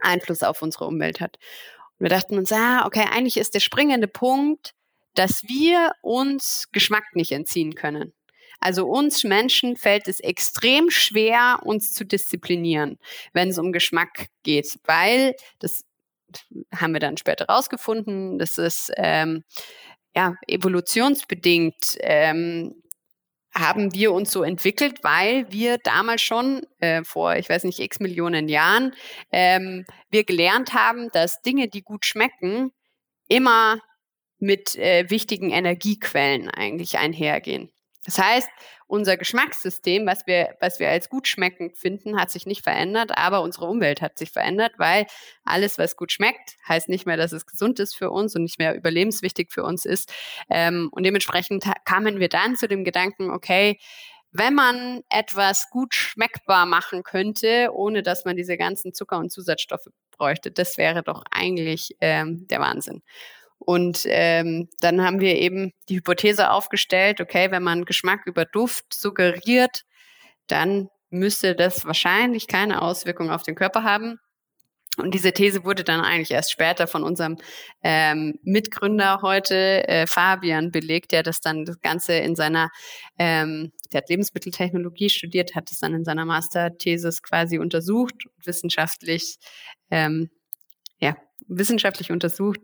Einfluss 0.00 0.42
auf 0.42 0.62
unsere 0.62 0.86
Umwelt 0.86 1.20
hat. 1.20 1.38
Und 1.98 2.04
wir 2.04 2.10
dachten 2.10 2.38
uns, 2.38 2.52
ah, 2.52 2.86
okay, 2.86 3.04
eigentlich 3.10 3.36
ist 3.36 3.54
der 3.54 3.60
springende 3.60 4.08
Punkt, 4.08 4.74
dass 5.14 5.44
wir 5.44 5.92
uns 6.02 6.68
Geschmack 6.72 7.14
nicht 7.14 7.32
entziehen 7.32 7.74
können. 7.74 8.12
Also 8.60 8.86
uns 8.86 9.24
Menschen 9.24 9.76
fällt 9.76 10.08
es 10.08 10.20
extrem 10.20 10.90
schwer, 10.90 11.60
uns 11.64 11.92
zu 11.92 12.04
disziplinieren, 12.04 12.98
wenn 13.32 13.48
es 13.48 13.58
um 13.58 13.72
Geschmack 13.72 14.28
geht, 14.42 14.78
weil 14.84 15.34
das 15.58 15.84
haben 16.74 16.92
wir 16.94 17.00
dann 17.00 17.16
später 17.16 17.46
rausgefunden, 17.46 18.38
das 18.38 18.58
ist 18.58 18.90
ähm, 18.96 19.44
ja 20.16 20.34
evolutionsbedingt 20.48 21.98
ähm, 22.00 22.74
haben 23.54 23.94
wir 23.94 24.12
uns 24.12 24.32
so 24.32 24.42
entwickelt, 24.42 24.98
weil 25.02 25.46
wir 25.50 25.78
damals 25.78 26.22
schon 26.22 26.62
äh, 26.80 27.04
vor, 27.04 27.36
ich 27.36 27.48
weiß 27.48 27.64
nicht, 27.64 27.78
x 27.78 28.00
Millionen 28.00 28.48
Jahren, 28.48 28.94
ähm, 29.30 29.86
wir 30.10 30.24
gelernt 30.24 30.74
haben, 30.74 31.08
dass 31.12 31.40
Dinge, 31.42 31.68
die 31.68 31.82
gut 31.82 32.04
schmecken, 32.04 32.72
immer 33.28 33.80
mit 34.38 34.76
äh, 34.76 35.08
wichtigen 35.10 35.50
Energiequellen 35.50 36.48
eigentlich 36.50 36.98
einhergehen. 36.98 37.70
Das 38.04 38.18
heißt, 38.18 38.48
unser 38.86 39.16
Geschmackssystem, 39.16 40.06
was 40.06 40.26
wir, 40.26 40.56
was 40.60 40.78
wir 40.78 40.90
als 40.90 41.08
gut 41.08 41.26
schmeckend 41.26 41.78
finden, 41.78 42.20
hat 42.20 42.30
sich 42.30 42.44
nicht 42.44 42.62
verändert, 42.62 43.16
aber 43.16 43.40
unsere 43.40 43.66
Umwelt 43.66 44.02
hat 44.02 44.18
sich 44.18 44.30
verändert, 44.30 44.72
weil 44.76 45.06
alles, 45.42 45.78
was 45.78 45.96
gut 45.96 46.12
schmeckt, 46.12 46.56
heißt 46.68 46.90
nicht 46.90 47.06
mehr, 47.06 47.16
dass 47.16 47.32
es 47.32 47.46
gesund 47.46 47.80
ist 47.80 47.94
für 47.94 48.10
uns 48.10 48.36
und 48.36 48.42
nicht 48.42 48.58
mehr 48.58 48.76
überlebenswichtig 48.76 49.50
für 49.50 49.64
uns 49.64 49.86
ist. 49.86 50.12
Ähm, 50.50 50.90
und 50.92 51.04
dementsprechend 51.04 51.64
kamen 51.86 52.20
wir 52.20 52.28
dann 52.28 52.56
zu 52.56 52.68
dem 52.68 52.84
Gedanken, 52.84 53.30
okay, 53.30 53.78
wenn 54.32 54.52
man 54.52 55.02
etwas 55.08 55.70
gut 55.70 55.94
schmeckbar 55.94 56.66
machen 56.66 57.04
könnte, 57.04 57.70
ohne 57.72 58.02
dass 58.02 58.24
man 58.24 58.36
diese 58.36 58.58
ganzen 58.58 58.92
Zucker 58.92 59.18
und 59.18 59.30
Zusatzstoffe 59.30 59.86
bräuchte, 60.10 60.50
das 60.50 60.76
wäre 60.76 61.02
doch 61.02 61.22
eigentlich 61.30 61.96
ähm, 62.00 62.46
der 62.48 62.60
Wahnsinn. 62.60 63.02
Und 63.64 64.02
ähm, 64.06 64.68
dann 64.80 65.02
haben 65.02 65.20
wir 65.20 65.36
eben 65.36 65.72
die 65.88 65.96
Hypothese 65.96 66.50
aufgestellt, 66.50 67.20
okay, 67.20 67.50
wenn 67.50 67.62
man 67.62 67.84
Geschmack 67.84 68.26
über 68.26 68.44
Duft 68.44 68.92
suggeriert, 68.92 69.84
dann 70.46 70.88
müsste 71.10 71.54
das 71.54 71.86
wahrscheinlich 71.86 72.46
keine 72.46 72.82
Auswirkung 72.82 73.30
auf 73.30 73.42
den 73.42 73.54
Körper 73.54 73.82
haben. 73.82 74.18
Und 74.96 75.12
diese 75.12 75.32
These 75.32 75.64
wurde 75.64 75.82
dann 75.82 76.02
eigentlich 76.02 76.30
erst 76.30 76.52
später 76.52 76.86
von 76.86 77.02
unserem 77.02 77.38
ähm, 77.82 78.38
Mitgründer 78.42 79.22
heute, 79.22 79.88
äh, 79.88 80.06
Fabian, 80.06 80.70
belegt, 80.70 81.10
der 81.12 81.22
das 81.22 81.40
dann 81.40 81.64
das 81.64 81.80
Ganze 81.80 82.14
in 82.14 82.36
seiner, 82.36 82.70
ähm, 83.18 83.72
der 83.92 84.02
hat 84.02 84.08
Lebensmitteltechnologie 84.08 85.10
studiert, 85.10 85.56
hat 85.56 85.72
es 85.72 85.80
dann 85.80 85.94
in 85.94 86.04
seiner 86.04 86.24
Masterthesis 86.24 87.22
quasi 87.22 87.58
untersucht, 87.58 88.14
wissenschaftlich, 88.44 89.38
ähm, 89.90 90.30
ja, 91.00 91.16
wissenschaftlich 91.48 92.12
untersucht 92.12 92.60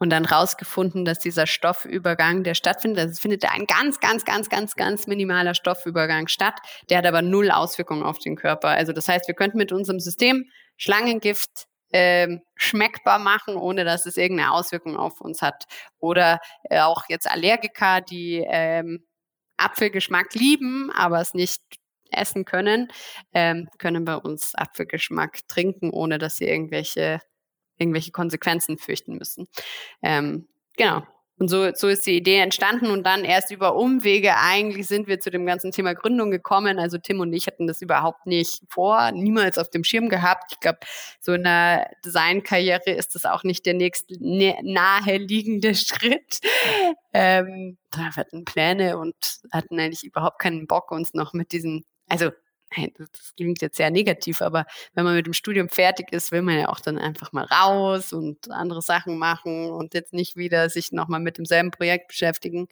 und 0.00 0.10
dann 0.10 0.24
rausgefunden, 0.24 1.04
dass 1.04 1.18
dieser 1.18 1.46
Stoffübergang, 1.46 2.42
der 2.42 2.54
stattfindet, 2.54 3.00
also 3.00 3.12
es 3.12 3.20
findet 3.20 3.44
ein 3.44 3.66
ganz, 3.66 4.00
ganz, 4.00 4.24
ganz, 4.24 4.48
ganz, 4.48 4.74
ganz 4.74 5.06
minimaler 5.06 5.54
Stoffübergang 5.54 6.26
statt, 6.26 6.54
der 6.88 6.98
hat 6.98 7.06
aber 7.06 7.20
null 7.22 7.50
Auswirkungen 7.50 8.02
auf 8.02 8.18
den 8.18 8.34
Körper. 8.34 8.68
Also 8.68 8.92
das 8.92 9.08
heißt, 9.08 9.28
wir 9.28 9.34
könnten 9.34 9.58
mit 9.58 9.72
unserem 9.72 10.00
System 10.00 10.46
Schlangengift 10.78 11.66
ähm, 11.92 12.40
schmeckbar 12.54 13.18
machen, 13.18 13.56
ohne 13.56 13.84
dass 13.84 14.06
es 14.06 14.16
irgendeine 14.16 14.52
Auswirkung 14.52 14.96
auf 14.96 15.20
uns 15.20 15.42
hat. 15.42 15.64
Oder 15.98 16.40
äh, 16.64 16.80
auch 16.80 17.04
jetzt 17.08 17.30
Allergiker, 17.30 18.00
die 18.00 18.42
ähm, 18.48 19.04
Apfelgeschmack 19.58 20.34
lieben, 20.34 20.90
aber 20.92 21.20
es 21.20 21.34
nicht 21.34 21.60
essen 22.10 22.46
können, 22.46 22.90
ähm, 23.34 23.68
können 23.78 24.06
bei 24.06 24.16
uns 24.16 24.54
Apfelgeschmack 24.54 25.46
trinken, 25.46 25.90
ohne 25.90 26.18
dass 26.18 26.36
sie 26.36 26.46
irgendwelche 26.46 27.20
irgendwelche 27.80 28.12
Konsequenzen 28.12 28.78
fürchten 28.78 29.16
müssen. 29.16 29.48
Ähm, 30.02 30.46
genau. 30.76 31.02
Und 31.40 31.48
so, 31.48 31.72
so 31.72 31.88
ist 31.88 32.04
die 32.04 32.18
Idee 32.18 32.36
entstanden 32.36 32.90
und 32.90 33.02
dann 33.06 33.24
erst 33.24 33.50
über 33.50 33.74
Umwege 33.74 34.36
eigentlich 34.36 34.86
sind 34.86 35.08
wir 35.08 35.20
zu 35.20 35.30
dem 35.30 35.46
ganzen 35.46 35.72
Thema 35.72 35.94
Gründung 35.94 36.30
gekommen. 36.30 36.78
Also 36.78 36.98
Tim 36.98 37.18
und 37.20 37.32
ich 37.32 37.46
hatten 37.46 37.66
das 37.66 37.80
überhaupt 37.80 38.26
nicht 38.26 38.60
vor, 38.68 39.10
niemals 39.12 39.56
auf 39.56 39.70
dem 39.70 39.82
Schirm 39.82 40.10
gehabt. 40.10 40.52
Ich 40.52 40.60
glaube, 40.60 40.80
so 41.18 41.32
in 41.32 41.44
der 41.44 41.90
Designkarriere 42.04 42.90
ist 42.90 43.14
das 43.14 43.24
auch 43.24 43.42
nicht 43.42 43.64
der 43.64 43.72
nächste 43.72 44.16
naheliegende 44.20 45.74
Schritt. 45.74 46.40
Ähm, 47.14 47.78
wir 47.94 48.16
hatten 48.16 48.44
Pläne 48.44 48.98
und 48.98 49.14
hatten 49.50 49.80
eigentlich 49.80 50.04
überhaupt 50.04 50.40
keinen 50.40 50.66
Bock, 50.66 50.90
uns 50.90 51.14
noch 51.14 51.32
mit 51.32 51.52
diesen, 51.52 51.86
also 52.06 52.32
das 52.96 53.34
klingt 53.36 53.60
jetzt 53.62 53.76
sehr 53.76 53.90
negativ, 53.90 54.42
aber 54.42 54.64
wenn 54.94 55.04
man 55.04 55.14
mit 55.14 55.26
dem 55.26 55.32
Studium 55.32 55.68
fertig 55.68 56.12
ist, 56.12 56.30
will 56.30 56.42
man 56.42 56.58
ja 56.58 56.68
auch 56.68 56.80
dann 56.80 56.98
einfach 56.98 57.32
mal 57.32 57.44
raus 57.44 58.12
und 58.12 58.50
andere 58.50 58.82
Sachen 58.82 59.18
machen 59.18 59.70
und 59.70 59.94
jetzt 59.94 60.12
nicht 60.12 60.36
wieder 60.36 60.70
sich 60.70 60.92
nochmal 60.92 61.20
mit 61.20 61.38
demselben 61.38 61.70
Projekt 61.70 62.08
beschäftigen. 62.08 62.68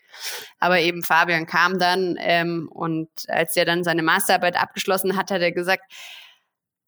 Aber 0.59 0.79
eben 0.81 1.03
Fabian 1.03 1.47
kam 1.47 1.79
dann 1.79 2.17
ähm, 2.19 2.69
und 2.73 3.09
als 3.29 3.57
er 3.57 3.65
dann 3.65 3.85
seine 3.85 4.03
Masterarbeit 4.03 4.57
abgeschlossen 4.57 5.17
hat, 5.17 5.31
hat 5.31 5.41
er 5.41 5.53
gesagt, 5.53 5.93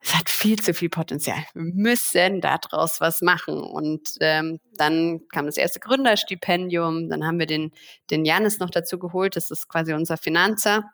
es 0.03 0.15
hat 0.15 0.31
viel 0.31 0.59
zu 0.59 0.73
viel 0.73 0.89
Potenzial. 0.89 1.45
Wir 1.53 1.63
müssen 1.63 2.41
daraus 2.41 3.01
was 3.01 3.21
machen. 3.21 3.61
Und 3.61 4.09
ähm, 4.21 4.59
dann 4.77 5.21
kam 5.29 5.45
das 5.45 5.59
erste 5.59 5.79
Gründerstipendium. 5.79 7.11
Dann 7.11 7.27
haben 7.27 7.39
wir 7.39 7.47
den, 7.47 7.73
den 8.11 8.25
Janis 8.25 8.61
noch 8.61 8.71
dazu 8.71 8.99
geholt. 8.99 9.37
Das 9.37 9.51
ist 9.51 9.69
quasi 9.69 9.93
unser 9.93 10.17
Finanzer. 10.17 10.85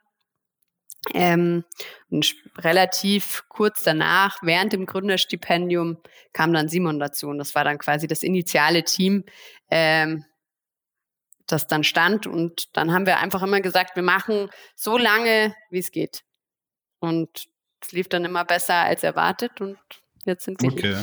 Ähm, 1.15 1.65
und 2.11 2.35
relativ 2.59 3.45
kurz 3.49 3.83
danach, 3.83 4.39
während 4.43 4.73
dem 4.73 4.87
Gründerstipendium, 4.87 5.99
kam 6.33 6.53
dann 6.53 6.69
Simon 6.69 6.99
dazu. 6.99 7.29
Und 7.29 7.39
das 7.39 7.55
war 7.55 7.65
dann 7.65 7.79
quasi 7.79 8.07
das 8.07 8.23
initiale 8.23 8.85
Team, 8.85 9.25
ähm, 9.71 10.25
das 11.47 11.67
dann 11.67 11.85
stand. 11.85 12.27
Und 12.27 12.77
dann 12.77 12.93
haben 12.93 13.07
wir 13.07 13.19
einfach 13.19 13.43
immer 13.43 13.61
gesagt, 13.61 13.97
wir 13.97 14.03
machen 14.03 14.49
so 14.75 14.99
lange, 14.99 15.55
wie 15.71 15.79
es 15.79 15.91
geht. 15.91 16.25
Und 16.99 17.47
es 17.81 17.93
lief 17.93 18.09
dann 18.09 18.25
immer 18.25 18.45
besser 18.45 18.75
als 18.75 19.03
erwartet. 19.03 19.61
Und 19.61 19.79
jetzt 20.25 20.45
sind 20.45 20.61
wir 20.61 20.73
okay. 20.73 20.97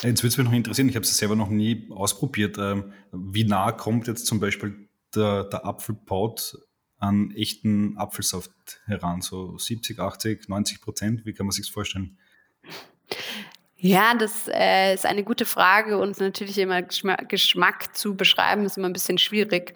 Hier. 0.00 0.10
Jetzt 0.10 0.22
würde 0.22 0.28
es 0.28 0.36
mich 0.38 0.46
noch 0.46 0.52
interessieren, 0.52 0.88
ich 0.88 0.96
habe 0.96 1.04
es 1.04 1.16
selber 1.16 1.36
noch 1.36 1.50
nie 1.50 1.88
ausprobiert. 1.90 2.58
Ähm, 2.58 2.92
wie 3.12 3.44
nah 3.44 3.72
kommt 3.72 4.08
jetzt 4.08 4.26
zum 4.26 4.40
Beispiel 4.40 4.88
der, 5.14 5.44
der 5.44 5.64
Apfelpaut 5.64 6.58
an 6.98 7.32
echten 7.36 7.96
Apfelsaft 7.98 8.52
heran? 8.86 9.20
So 9.20 9.58
70, 9.58 9.98
80, 9.98 10.48
90 10.48 10.80
Prozent? 10.80 11.26
Wie 11.26 11.32
kann 11.32 11.46
man 11.46 11.52
sich 11.52 11.66
das 11.66 11.72
vorstellen? 11.72 12.18
Ja, 13.86 14.14
das 14.14 14.48
äh, 14.48 14.94
ist 14.94 15.04
eine 15.04 15.24
gute 15.24 15.44
Frage 15.44 15.98
und 15.98 16.18
natürlich 16.18 16.58
immer 16.58 16.80
Geschmack, 16.80 17.28
Geschmack, 17.28 17.94
zu 17.94 18.16
beschreiben 18.16 18.64
ist 18.64 18.78
immer 18.78 18.88
ein 18.88 18.94
bisschen 18.94 19.18
schwierig. 19.18 19.74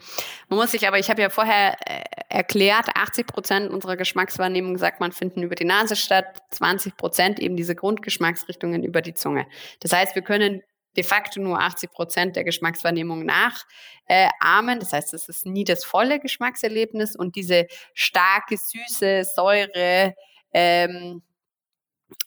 Man 0.48 0.59
muss 0.59 0.70
sich 0.70 0.88
aber, 0.88 0.98
ich 0.98 1.11
habe 1.11 1.20
ja 1.20 1.28
vorher 1.28 1.76
äh, 1.87 2.04
erklärt, 2.31 2.87
80 2.94 3.26
Prozent 3.26 3.70
unserer 3.70 3.98
Geschmackswahrnehmung, 3.98 4.78
sagt 4.78 5.00
man, 5.00 5.12
finden 5.12 5.42
über 5.42 5.57
die 5.57 5.66
Nase 5.66 5.94
statt, 5.94 6.24
20 6.52 6.96
Prozent 6.96 7.38
eben 7.38 7.54
diese 7.54 7.74
Grundgeschmacksrichtungen 7.74 8.83
über 8.83 9.02
die 9.02 9.12
Zunge. 9.12 9.46
Das 9.81 9.92
heißt, 9.92 10.14
wir 10.14 10.22
können 10.22 10.62
de 10.99 11.05
facto 11.05 11.41
nur 11.41 11.61
80 11.61 11.93
Prozent 11.93 12.37
der 12.37 12.43
Geschmackswahrnehmung 12.43 13.25
nachahmen. 13.25 14.81
das 14.81 14.93
heißt, 14.93 15.15
es 15.15 15.29
ist 15.29 15.47
nie 15.47 15.63
das 15.63 15.85
volle 15.85 16.19
Geschmackserlebnis 16.19 17.15
und 17.15 17.37
diese 17.37 17.69
starke, 17.95 18.57
süße 18.57 19.23
Säure 19.23 20.17
ähm, 20.53 21.23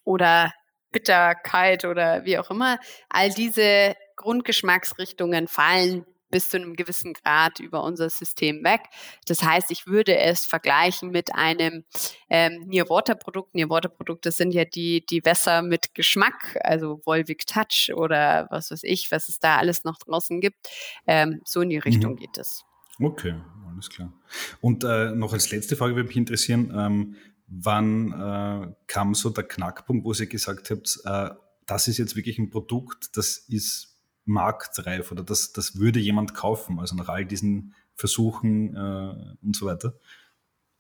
oder 0.06 0.54
Bitterkeit 0.92 1.84
oder 1.84 2.24
wie 2.24 2.38
auch 2.38 2.50
immer, 2.50 2.80
all 3.10 3.30
diese 3.32 3.96
Grundgeschmacksrichtungen 4.16 5.50
fallen 5.50 6.06
bis 6.32 6.50
zu 6.50 6.58
einem 6.58 6.76
gewissen 6.76 7.14
Grad 7.14 7.60
über 7.60 7.84
unser 7.84 8.10
System 8.10 8.64
weg. 8.64 8.82
Das 9.28 9.44
heißt, 9.44 9.70
ich 9.72 9.86
würde 9.86 10.18
es 10.18 10.46
vergleichen 10.46 11.12
mit 11.12 11.36
einem 11.36 11.84
ähm, 12.30 12.64
Near-Water-Produkt. 12.68 13.54
Near-Water-Produkte 13.54 14.32
sind 14.32 14.54
ja 14.54 14.66
die, 14.66 15.06
die 15.06 15.24
Wässer 15.24 15.62
mit 15.62 15.94
Geschmack, 15.94 16.58
also 16.62 17.02
Volvic 17.06 17.46
Touch 17.46 17.92
oder 17.94 18.48
was 18.50 18.72
weiß 18.72 18.84
ich, 18.84 19.12
was 19.12 19.30
es 19.30 19.40
da 19.40 19.58
alles 19.58 19.84
noch 19.84 20.00
draußen 20.00 20.42
gibt. 20.42 20.70
Ähm, 21.06 21.42
so 21.46 21.62
in 21.62 21.70
die 21.70 21.78
Richtung 21.78 22.14
mhm. 22.14 22.18
geht 22.18 22.38
es. 22.38 22.64
Okay, 23.00 23.36
alles 23.68 23.90
klar. 23.90 24.14
Und 24.62 24.84
äh, 24.84 25.12
noch 25.12 25.34
als 25.34 25.52
letzte 25.52 25.76
Frage 25.76 25.96
würde 25.96 26.08
mich 26.08 26.18
interessieren, 26.18 26.74
ähm, 26.76 27.16
wann 27.48 28.12
äh, 28.12 28.74
kam 28.88 29.14
so 29.14 29.30
der 29.30 29.44
Knackpunkt, 29.44 30.06
wo 30.06 30.14
Sie 30.14 30.28
gesagt 30.28 30.70
habt, 30.72 31.00
äh, 31.06 31.30
das 31.66 31.88
ist 31.88 31.98
jetzt 31.98 32.16
wirklich 32.16 32.38
ein 32.38 32.50
Produkt, 32.50 33.18
das 33.18 33.38
ist 33.38 33.91
marktreif 34.32 35.12
oder 35.12 35.24
das, 35.24 35.54
das 35.54 35.78
würde 35.78 36.00
jemand 36.00 36.34
kaufen, 36.34 36.80
also 36.80 36.96
nach 36.96 37.10
all 37.10 37.26
diesen 37.26 37.74
Versuchen 37.96 38.76
äh, 38.76 39.36
und 39.44 39.56
so 39.56 39.66
weiter. 39.66 39.94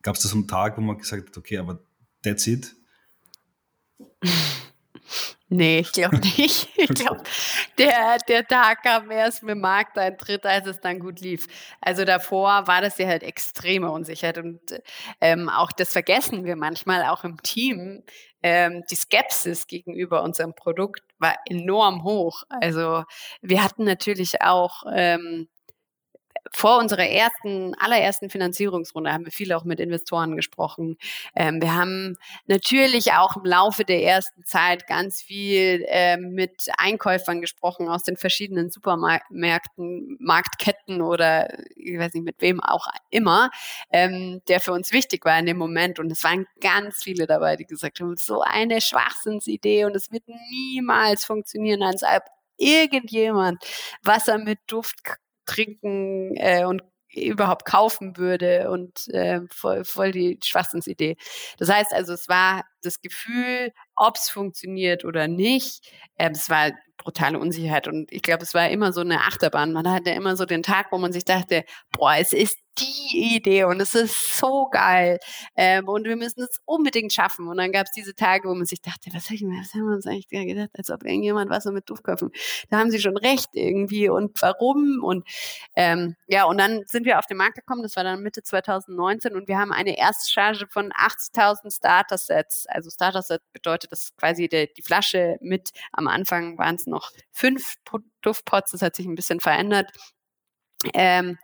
Gab 0.01 0.15
es 0.15 0.23
da 0.23 0.29
so 0.29 0.35
einen 0.35 0.47
Tag, 0.47 0.77
wo 0.77 0.81
man 0.81 0.97
gesagt 0.97 1.29
hat, 1.29 1.37
okay, 1.37 1.57
aber 1.57 1.79
that's 2.23 2.47
it? 2.47 2.75
Nee, 5.53 5.79
ich 5.79 5.91
glaube 5.91 6.17
nicht. 6.37 6.69
Ich 6.77 6.87
glaube, 6.87 7.23
der, 7.77 8.17
der 8.19 8.47
Tag 8.47 8.83
kam 8.83 9.11
erst 9.11 9.43
mit 9.43 9.57
Markteintritt, 9.57 10.45
als 10.45 10.65
es 10.65 10.79
dann 10.79 10.99
gut 10.99 11.19
lief. 11.19 11.47
Also 11.81 12.05
davor 12.05 12.67
war 12.67 12.79
das 12.79 12.97
ja 12.97 13.07
halt 13.07 13.21
extreme 13.21 13.91
Unsicherheit 13.91 14.37
und 14.37 14.61
ähm, 15.19 15.49
auch 15.49 15.73
das 15.73 15.91
vergessen 15.91 16.45
wir 16.45 16.55
manchmal 16.55 17.03
auch 17.03 17.25
im 17.25 17.41
Team. 17.43 18.01
Ähm, 18.41 18.83
die 18.89 18.95
Skepsis 18.95 19.67
gegenüber 19.67 20.23
unserem 20.23 20.55
Produkt 20.55 21.03
war 21.19 21.35
enorm 21.49 22.03
hoch. 22.05 22.43
Also 22.49 23.03
wir 23.41 23.61
hatten 23.61 23.83
natürlich 23.83 24.41
auch 24.41 24.83
ähm, 24.95 25.49
vor 26.51 26.79
unserer 26.79 27.07
ersten, 27.07 27.73
allerersten 27.75 28.29
Finanzierungsrunde 28.29 29.11
haben 29.11 29.25
wir 29.25 29.31
viel 29.31 29.53
auch 29.53 29.63
mit 29.63 29.79
Investoren 29.79 30.35
gesprochen. 30.35 30.97
Ähm, 31.35 31.61
wir 31.61 31.75
haben 31.75 32.17
natürlich 32.47 33.13
auch 33.13 33.37
im 33.37 33.45
Laufe 33.45 33.85
der 33.85 34.03
ersten 34.03 34.43
Zeit 34.43 34.87
ganz 34.87 35.21
viel 35.21 35.85
ähm, 35.87 36.33
mit 36.33 36.67
Einkäufern 36.77 37.41
gesprochen 37.41 37.87
aus 37.87 38.03
den 38.03 38.17
verschiedenen 38.17 38.69
Supermärkten, 38.69 40.17
Marktketten 40.19 41.01
oder 41.01 41.57
ich 41.75 41.97
weiß 41.97 42.13
nicht 42.13 42.25
mit 42.25 42.41
wem 42.41 42.59
auch 42.59 42.87
immer, 43.09 43.49
ähm, 43.91 44.41
der 44.47 44.59
für 44.59 44.73
uns 44.73 44.91
wichtig 44.91 45.25
war 45.25 45.37
in 45.39 45.45
dem 45.45 45.57
Moment. 45.57 45.99
Und 45.99 46.11
es 46.11 46.23
waren 46.23 46.47
ganz 46.59 47.03
viele 47.03 47.27
dabei, 47.27 47.55
die 47.55 47.65
gesagt 47.65 47.99
haben, 47.99 48.15
so 48.17 48.41
eine 48.41 48.81
Schwachsinnsidee 48.81 49.85
und 49.85 49.95
es 49.95 50.11
wird 50.11 50.23
niemals 50.49 51.23
funktionieren, 51.23 51.83
als 51.83 52.03
ob 52.03 52.23
irgendjemand 52.57 53.63
Wasser 54.03 54.37
mit 54.37 54.59
Duft 54.67 55.20
trinken 55.45 56.35
äh, 56.37 56.65
und 56.65 56.83
überhaupt 57.13 57.65
kaufen 57.65 58.17
würde 58.17 58.69
und 58.71 59.07
äh, 59.09 59.41
voll, 59.49 59.83
voll 59.83 60.11
die 60.11 60.39
Schwachsinnsidee. 60.43 61.17
Das 61.57 61.69
heißt 61.69 61.93
also, 61.93 62.13
es 62.13 62.27
war 62.29 62.63
das 62.81 63.01
Gefühl, 63.01 63.71
ob 63.95 64.17
es 64.17 64.29
funktioniert 64.29 65.05
oder 65.05 65.27
nicht. 65.27 65.91
Äh, 66.15 66.31
es 66.31 66.49
war 66.49 66.71
brutale 66.97 67.39
Unsicherheit 67.39 67.87
und 67.87 68.11
ich 68.11 68.21
glaube, 68.21 68.43
es 68.43 68.53
war 68.53 68.69
immer 68.69 68.93
so 68.93 69.01
eine 69.01 69.21
Achterbahn. 69.21 69.73
Man 69.73 69.91
hatte 69.91 70.11
immer 70.11 70.35
so 70.35 70.45
den 70.45 70.63
Tag, 70.63 70.91
wo 70.91 70.97
man 70.97 71.11
sich 71.11 71.25
dachte, 71.25 71.63
boah, 71.91 72.15
es 72.17 72.33
ist 72.33 72.57
die 72.79 73.35
Idee 73.35 73.65
und 73.65 73.81
es 73.81 73.95
ist 73.95 74.37
so 74.37 74.69
geil 74.71 75.19
ähm, 75.55 75.87
und 75.87 76.05
wir 76.05 76.15
müssen 76.15 76.41
es 76.41 76.61
unbedingt 76.65 77.11
schaffen. 77.11 77.47
Und 77.47 77.57
dann 77.57 77.71
gab 77.71 77.85
es 77.87 77.91
diese 77.91 78.15
Tage, 78.15 78.47
wo 78.47 78.53
man 78.55 78.65
sich 78.65 78.81
dachte, 78.81 79.09
was, 79.13 79.29
ich, 79.29 79.41
was 79.41 79.73
haben 79.73 79.87
wir 79.87 79.95
uns 79.95 80.07
eigentlich 80.07 80.29
gedacht, 80.29 80.69
als 80.77 80.89
ob 80.89 81.03
irgendjemand 81.03 81.49
was 81.49 81.65
mit 81.65 81.89
Duftköpfen. 81.89 82.31
Da 82.69 82.79
haben 82.79 82.91
sie 82.91 82.99
schon 82.99 83.17
recht 83.17 83.49
irgendwie 83.53 84.09
und 84.09 84.41
warum 84.41 85.03
und 85.03 85.27
ähm, 85.75 86.15
ja, 86.27 86.45
und 86.45 86.57
dann 86.59 86.83
sind 86.85 87.05
wir 87.05 87.19
auf 87.19 87.25
den 87.25 87.37
Markt 87.37 87.55
gekommen, 87.55 87.83
das 87.83 87.95
war 87.95 88.03
dann 88.03 88.21
Mitte 88.21 88.41
2019 88.41 89.35
und 89.35 89.47
wir 89.47 89.57
haben 89.57 89.71
eine 89.73 89.97
Erstcharge 89.97 90.67
von 90.69 90.91
80.000 90.91 91.75
Starter-Sets. 91.75 92.67
Also 92.71 92.89
Starter-Set 92.89 93.41
bedeutet, 93.53 93.91
dass 93.91 94.15
quasi 94.15 94.47
die, 94.47 94.71
die 94.75 94.81
Flasche 94.81 95.37
mit, 95.41 95.71
am 95.91 96.07
Anfang 96.07 96.57
waren 96.57 96.75
es 96.75 96.87
noch 96.87 97.11
fünf 97.31 97.75
Duftpots, 98.21 98.71
das 98.71 98.81
hat 98.81 98.95
sich 98.95 99.05
ein 99.05 99.15
bisschen 99.15 99.39
verändert 99.39 99.91
ähm, 100.93 101.37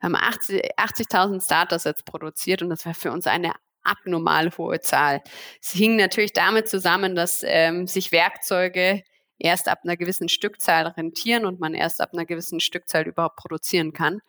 wir 0.00 0.06
haben 0.06 0.16
80.000 0.16 0.70
80 0.76 1.06
Starters 1.42 1.84
jetzt 1.84 2.04
produziert 2.04 2.62
und 2.62 2.70
das 2.70 2.84
war 2.86 2.94
für 2.94 3.12
uns 3.12 3.26
eine 3.26 3.52
abnormal 3.82 4.50
hohe 4.56 4.80
Zahl. 4.80 5.22
Es 5.60 5.72
hing 5.72 5.96
natürlich 5.96 6.32
damit 6.32 6.68
zusammen, 6.68 7.14
dass 7.14 7.42
ähm, 7.44 7.86
sich 7.86 8.12
Werkzeuge 8.12 9.02
erst 9.38 9.68
ab 9.68 9.80
einer 9.82 9.96
gewissen 9.96 10.28
Stückzahl 10.28 10.86
rentieren 10.86 11.46
und 11.46 11.58
man 11.58 11.74
erst 11.74 12.00
ab 12.00 12.10
einer 12.12 12.26
gewissen 12.26 12.60
Stückzahl 12.60 13.08
überhaupt 13.08 13.36
produzieren 13.36 13.92
kann. 13.92 14.20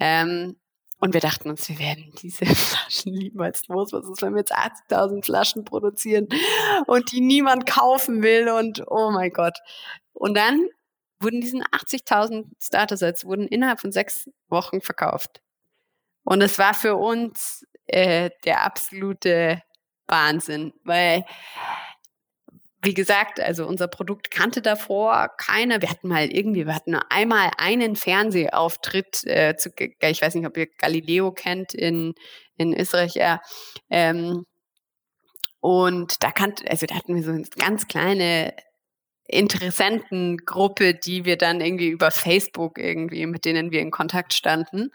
Ähm, 0.00 0.56
und 1.02 1.14
wir 1.14 1.20
dachten 1.20 1.50
uns, 1.50 1.68
wir 1.68 1.80
werden 1.80 2.12
diese 2.22 2.46
Flaschen 2.46 3.14
niemals 3.14 3.66
los. 3.66 3.92
Was 3.92 4.08
ist, 4.08 4.22
wenn 4.22 4.34
wir 4.34 4.38
jetzt 4.38 4.54
80.000 4.54 5.24
Flaschen 5.24 5.64
produzieren 5.64 6.28
und 6.86 7.10
die 7.10 7.20
niemand 7.20 7.66
kaufen 7.66 8.22
will? 8.22 8.48
Und 8.48 8.84
oh 8.86 9.10
mein 9.10 9.32
Gott. 9.32 9.58
Und 10.12 10.36
dann 10.36 10.64
wurden 11.18 11.40
diesen 11.40 11.64
80.000 11.64 12.44
Starter-Sets 12.60 13.24
wurden 13.24 13.48
innerhalb 13.48 13.80
von 13.80 13.90
sechs 13.90 14.30
Wochen 14.46 14.80
verkauft. 14.80 15.42
Und 16.22 16.40
es 16.40 16.56
war 16.60 16.72
für 16.72 16.94
uns 16.94 17.66
äh, 17.86 18.30
der 18.44 18.64
absolute 18.64 19.60
Wahnsinn, 20.06 20.72
weil 20.84 21.24
wie 22.82 22.94
gesagt, 22.94 23.40
also 23.40 23.66
unser 23.66 23.86
Produkt 23.86 24.30
kannte 24.30 24.60
davor 24.60 25.30
keiner. 25.38 25.80
Wir 25.80 25.90
hatten 25.90 26.08
mal 26.08 26.26
irgendwie, 26.26 26.66
wir 26.66 26.74
hatten 26.74 26.96
einmal 27.10 27.50
einen 27.56 27.94
Fernsehauftritt 27.94 29.24
äh, 29.24 29.56
zu, 29.56 29.70
ich 29.78 30.22
weiß 30.22 30.34
nicht, 30.34 30.46
ob 30.46 30.56
ihr 30.56 30.66
Galileo 30.66 31.30
kennt 31.32 31.74
in, 31.74 32.14
in 32.56 32.76
Österreich, 32.76 33.14
ja. 33.14 33.40
Ähm, 33.88 34.44
und 35.60 36.24
da 36.24 36.32
kannte, 36.32 36.68
also 36.68 36.86
da 36.86 36.96
hatten 36.96 37.14
wir 37.14 37.22
so 37.22 37.30
eine 37.30 37.44
ganz 37.56 37.86
kleine 37.86 38.52
Interessentengruppe, 39.28 40.94
die 40.94 41.24
wir 41.24 41.38
dann 41.38 41.60
irgendwie 41.60 41.88
über 41.88 42.10
Facebook 42.10 42.78
irgendwie, 42.78 43.26
mit 43.26 43.44
denen 43.44 43.70
wir 43.70 43.80
in 43.80 43.92
Kontakt 43.92 44.34
standen. 44.34 44.90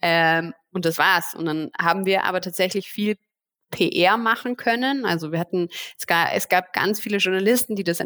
Ähm, 0.00 0.54
und 0.72 0.84
das 0.84 0.98
war's. 0.98 1.34
Und 1.34 1.46
dann 1.46 1.70
haben 1.80 2.06
wir 2.06 2.24
aber 2.24 2.40
tatsächlich 2.40 2.88
viel 2.88 3.16
PR 3.70 4.16
machen 4.16 4.56
können. 4.56 5.04
Also 5.04 5.32
wir 5.32 5.38
hatten, 5.38 5.68
es 5.98 6.06
gab, 6.06 6.28
es 6.34 6.48
gab 6.48 6.72
ganz 6.72 7.00
viele 7.00 7.18
Journalisten, 7.18 7.76
die 7.76 7.84
das, 7.84 8.00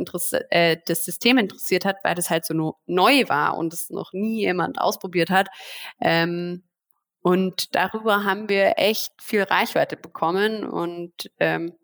äh, 0.51 0.77
das 0.87 1.05
System 1.05 1.39
interessiert 1.39 1.85
hat, 1.85 1.97
weil 2.03 2.15
das 2.15 2.31
halt 2.31 2.45
so 2.45 2.55
no 2.55 2.77
neu 2.87 3.25
war 3.29 3.57
und 3.57 3.73
es 3.73 3.91
noch 3.91 4.13
nie 4.13 4.41
jemand 4.41 4.81
ausprobiert 4.81 5.31
hat. 5.31 5.49
Ähm, 6.01 6.65
und 7.21 7.75
darüber 7.75 8.25
haben 8.25 8.49
wir 8.49 8.75
echt 8.79 9.13
viel 9.21 9.43
Reichweite 9.43 9.97
bekommen 9.97 10.65
und 10.65 11.13
ähm, 11.41 11.75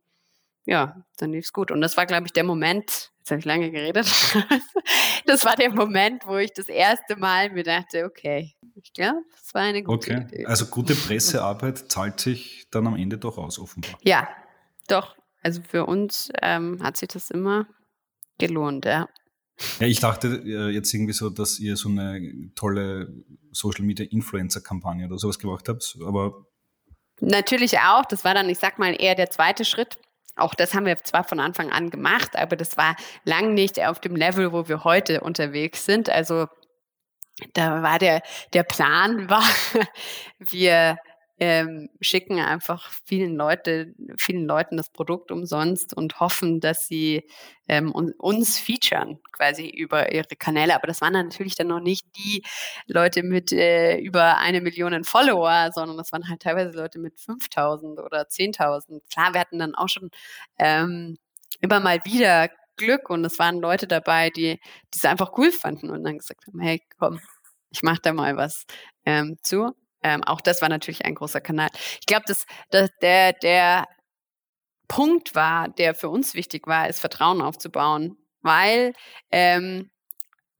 ja, 0.66 0.96
dann 1.18 1.32
lief's 1.32 1.52
gut. 1.52 1.70
Und 1.70 1.80
das 1.80 1.96
war, 1.96 2.06
glaube 2.06 2.26
ich, 2.26 2.32
der 2.32 2.44
Moment, 2.44 3.12
jetzt 3.18 3.30
habe 3.30 3.38
ich 3.38 3.44
lange 3.44 3.70
geredet, 3.70 4.06
das 5.26 5.44
war 5.44 5.56
der 5.56 5.72
Moment, 5.72 6.26
wo 6.26 6.36
ich 6.36 6.52
das 6.52 6.68
erste 6.68 7.16
Mal 7.16 7.50
mir 7.50 7.64
dachte, 7.64 8.04
okay, 8.04 8.54
ich 8.74 8.92
glaube, 8.92 9.22
das 9.32 9.54
war 9.54 9.62
eine 9.62 9.82
gute 9.82 10.12
okay. 10.12 10.26
Idee. 10.26 10.46
Also 10.46 10.66
gute 10.66 10.94
Pressearbeit 10.94 11.90
zahlt 11.90 12.20
sich 12.20 12.66
dann 12.70 12.86
am 12.86 12.96
Ende 12.96 13.18
doch 13.18 13.38
aus, 13.38 13.58
offenbar. 13.58 13.98
Ja, 14.02 14.28
doch. 14.88 15.16
Also 15.42 15.60
für 15.62 15.86
uns 15.86 16.30
ähm, 16.40 16.82
hat 16.82 16.96
sich 16.96 17.08
das 17.08 17.30
immer 17.30 17.66
gelohnt, 18.38 18.86
ja. 18.86 19.08
Ja, 19.78 19.86
ich 19.86 20.00
dachte 20.00 20.42
äh, 20.44 20.70
jetzt 20.70 20.92
irgendwie 20.92 21.12
so, 21.12 21.30
dass 21.30 21.60
ihr 21.60 21.76
so 21.76 21.88
eine 21.88 22.50
tolle 22.56 23.14
Social 23.52 23.84
Media 23.84 24.04
Influencer 24.10 24.60
Kampagne 24.60 25.06
oder 25.06 25.18
sowas 25.18 25.38
gemacht 25.38 25.68
habt, 25.68 25.96
aber 26.04 26.46
Natürlich 27.20 27.78
auch. 27.78 28.04
Das 28.04 28.24
war 28.24 28.34
dann, 28.34 28.48
ich 28.48 28.58
sag 28.58 28.78
mal, 28.78 29.00
eher 29.00 29.14
der 29.14 29.30
zweite 29.30 29.64
Schritt. 29.64 29.98
Auch 30.36 30.54
das 30.54 30.74
haben 30.74 30.86
wir 30.86 30.96
zwar 30.96 31.24
von 31.24 31.40
Anfang 31.40 31.70
an 31.70 31.90
gemacht, 31.90 32.36
aber 32.36 32.56
das 32.56 32.76
war 32.76 32.96
lang 33.24 33.54
nicht 33.54 33.80
auf 33.84 34.00
dem 34.00 34.16
Level, 34.16 34.52
wo 34.52 34.68
wir 34.68 34.84
heute 34.84 35.20
unterwegs 35.20 35.84
sind. 35.84 36.10
Also 36.10 36.46
da 37.52 37.82
war 37.82 37.98
der, 37.98 38.22
der 38.52 38.62
Plan 38.64 39.28
war, 39.30 39.44
wir 40.38 40.98
ähm, 41.38 41.88
schicken 42.00 42.38
einfach 42.38 42.90
vielen 43.04 43.34
Leute, 43.34 43.94
vielen 44.18 44.46
Leuten 44.46 44.76
das 44.76 44.90
Produkt 44.90 45.32
umsonst 45.32 45.96
und 45.96 46.20
hoffen, 46.20 46.60
dass 46.60 46.86
sie 46.86 47.26
ähm, 47.68 47.92
uns 47.92 48.58
featuren 48.58 49.20
quasi 49.32 49.68
über 49.68 50.12
ihre 50.12 50.36
Kanäle. 50.38 50.74
Aber 50.74 50.86
das 50.86 51.00
waren 51.00 51.14
dann 51.14 51.28
natürlich 51.28 51.56
dann 51.56 51.68
noch 51.68 51.80
nicht 51.80 52.06
die 52.16 52.44
Leute 52.86 53.22
mit 53.22 53.52
äh, 53.52 53.98
über 53.98 54.38
eine 54.38 54.60
Million 54.60 55.02
Follower, 55.04 55.70
sondern 55.72 55.96
das 55.96 56.12
waren 56.12 56.28
halt 56.28 56.42
teilweise 56.42 56.76
Leute 56.76 56.98
mit 57.00 57.18
5000 57.18 57.98
oder 57.98 58.22
10.000. 58.28 59.00
Klar, 59.12 59.34
wir 59.34 59.40
hatten 59.40 59.58
dann 59.58 59.74
auch 59.74 59.88
schon 59.88 60.10
ähm, 60.58 61.18
immer 61.60 61.80
mal 61.80 62.00
wieder 62.04 62.48
Glück 62.76 63.10
und 63.10 63.24
es 63.24 63.38
waren 63.38 63.60
Leute 63.60 63.86
dabei, 63.86 64.30
die 64.30 64.60
es 64.94 65.04
einfach 65.04 65.32
cool 65.38 65.50
fanden 65.52 65.90
und 65.90 66.04
dann 66.04 66.18
gesagt 66.18 66.46
haben, 66.46 66.60
hey, 66.60 66.82
komm, 66.98 67.20
ich 67.70 67.82
mache 67.82 68.00
da 68.02 68.12
mal 68.12 68.36
was 68.36 68.64
ähm, 69.04 69.36
zu. 69.42 69.74
Ähm, 70.04 70.22
auch 70.22 70.40
das 70.40 70.62
war 70.62 70.68
natürlich 70.68 71.04
ein 71.04 71.16
großer 71.16 71.40
Kanal. 71.40 71.70
Ich 71.98 72.06
glaube, 72.06 72.24
dass, 72.28 72.46
dass 72.70 72.90
der, 73.02 73.32
der 73.32 73.86
Punkt 74.86 75.34
war, 75.34 75.68
der 75.68 75.94
für 75.94 76.10
uns 76.10 76.34
wichtig 76.34 76.66
war, 76.66 76.88
ist 76.88 77.00
Vertrauen 77.00 77.40
aufzubauen, 77.40 78.18
weil 78.42 78.92
ähm, 79.32 79.90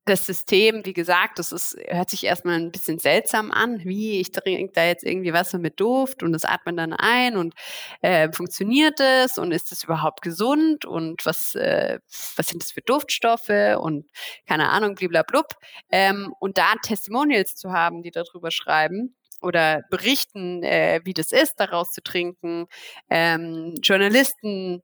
das 0.07 0.27
System, 0.27 0.85
wie 0.85 0.93
gesagt, 0.93 1.39
das 1.39 1.51
ist, 1.51 1.77
hört 1.89 2.11
sich 2.11 2.25
erstmal 2.25 2.57
ein 2.57 2.73
bisschen 2.73 2.99
seltsam 2.99 3.51
an, 3.51 3.83
wie 3.85 4.21
ich 4.21 4.33
trinke 4.33 4.73
da 4.75 4.85
jetzt 4.85 5.03
irgendwie 5.05 5.33
Wasser 5.33 5.59
mit 5.59 5.81
Duft 5.81 6.23
und 6.23 6.33
das 6.33 6.45
atmet 6.45 6.79
dann 6.79 6.93
ein 6.93 7.37
und 7.37 7.55
äh, 8.03 8.31
funktioniert 8.33 9.01
es 9.01 9.39
und 9.39 9.53
ist 9.53 9.73
es 9.73 9.85
überhaupt 9.85 10.21
gesund 10.21 10.85
und 10.85 11.25
was, 11.25 11.55
äh, 11.55 12.01
was 12.37 12.47
sind 12.49 12.63
das 12.63 12.73
für 12.73 12.83
Duftstoffe 12.83 13.79
und 13.79 14.11
keine 14.47 14.71
Ahnung, 14.71 14.95
bliblablub. 14.95 15.47
Ähm, 15.91 16.35
und 16.39 16.59
da 16.59 16.75
Testimonials 16.83 17.55
zu 17.55 17.73
haben, 17.73 18.03
die 18.03 18.11
darüber 18.11 18.51
schreiben, 18.51 19.17
oder 19.45 19.83
berichten, 19.91 20.63
äh, 20.63 21.01
wie 21.05 21.15
das 21.15 21.33
ist, 21.33 21.61
daraus 21.61 21.93
zu 21.93 22.03
trinken, 22.03 22.67
ähm, 23.11 23.75
Journalisten 23.83 24.83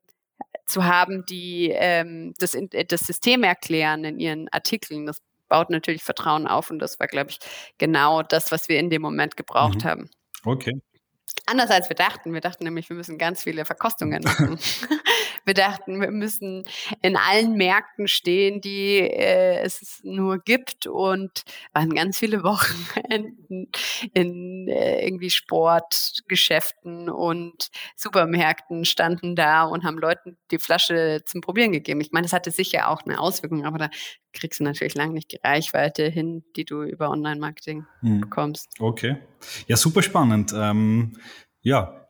zu 0.67 0.85
haben, 0.85 1.25
die 1.25 1.71
ähm, 1.73 2.33
das, 2.37 2.53
äh, 2.53 2.85
das 2.85 3.01
System 3.01 3.43
erklären 3.43 4.03
in 4.03 4.19
ihren 4.19 4.47
Artikeln. 4.49 5.05
Das 5.05 5.21
baut 5.49 5.69
natürlich 5.69 6.03
Vertrauen 6.03 6.47
auf 6.47 6.71
und 6.71 6.79
das 6.79 6.99
war, 6.99 7.07
glaube 7.07 7.31
ich, 7.31 7.39
genau 7.77 8.23
das, 8.23 8.51
was 8.51 8.69
wir 8.69 8.79
in 8.79 8.89
dem 8.89 9.01
Moment 9.01 9.35
gebraucht 9.35 9.83
mhm. 9.83 9.87
haben. 9.87 10.09
Okay. 10.45 10.81
Anders 11.51 11.69
als 11.69 11.89
wir 11.89 11.97
dachten. 11.97 12.33
Wir 12.33 12.39
dachten 12.39 12.63
nämlich, 12.63 12.87
wir 12.87 12.95
müssen 12.95 13.17
ganz 13.17 13.43
viele 13.43 13.65
Verkostungen 13.65 14.23
machen. 14.23 14.57
wir 15.45 15.53
dachten, 15.53 15.99
wir 15.99 16.09
müssen 16.09 16.63
in 17.01 17.17
allen 17.17 17.57
Märkten 17.57 18.07
stehen, 18.07 18.61
die 18.61 18.99
äh, 18.99 19.59
es 19.61 19.99
nur 20.03 20.39
gibt 20.39 20.87
und 20.87 21.43
waren 21.73 21.89
ganz 21.89 22.17
viele 22.17 22.43
Wochenenden 22.43 23.69
in 24.13 24.69
äh, 24.69 25.05
irgendwie 25.05 25.29
Sportgeschäften 25.29 27.09
und 27.09 27.67
Supermärkten 27.97 28.85
standen 28.85 29.35
da 29.35 29.63
und 29.63 29.83
haben 29.83 29.97
Leuten 29.97 30.37
die 30.51 30.59
Flasche 30.59 31.19
zum 31.25 31.41
Probieren 31.41 31.73
gegeben. 31.73 31.99
Ich 31.99 32.13
meine, 32.13 32.23
das 32.23 32.33
hatte 32.33 32.51
sicher 32.51 32.87
auch 32.87 33.01
eine 33.01 33.19
Auswirkung, 33.19 33.65
aber 33.65 33.77
da 33.77 33.89
kriegst 34.33 34.61
du 34.61 34.63
natürlich 34.63 34.95
lange 34.95 35.13
nicht 35.13 35.31
die 35.33 35.39
Reichweite 35.43 36.07
hin, 36.07 36.43
die 36.55 36.63
du 36.63 36.83
über 36.83 37.09
Online-Marketing 37.09 37.85
hm. 37.99 38.21
bekommst. 38.21 38.69
Okay. 38.79 39.17
Ja, 39.67 39.75
super 39.75 40.01
spannend. 40.01 40.53
Ähm, 40.55 41.17
ja, 41.61 42.07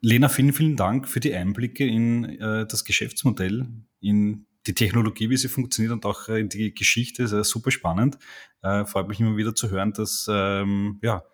Lena, 0.00 0.28
vielen, 0.28 0.52
vielen 0.52 0.76
Dank 0.76 1.08
für 1.08 1.20
die 1.20 1.34
Einblicke 1.34 1.86
in 1.86 2.24
äh, 2.38 2.66
das 2.66 2.84
Geschäftsmodell, 2.84 3.66
in 4.00 4.46
die 4.66 4.74
Technologie, 4.74 5.30
wie 5.30 5.36
sie 5.36 5.48
funktioniert 5.48 5.92
und 5.92 6.04
auch 6.06 6.28
äh, 6.28 6.40
in 6.40 6.48
die 6.48 6.74
Geschichte. 6.74 7.22
Das 7.22 7.32
ist 7.32 7.48
super 7.48 7.70
spannend. 7.70 8.18
Äh, 8.62 8.84
freut 8.84 9.08
mich 9.08 9.20
immer 9.20 9.36
wieder 9.36 9.54
zu 9.54 9.70
hören, 9.70 9.92
dass, 9.92 10.26
ähm, 10.30 10.98
ja, 11.02 11.24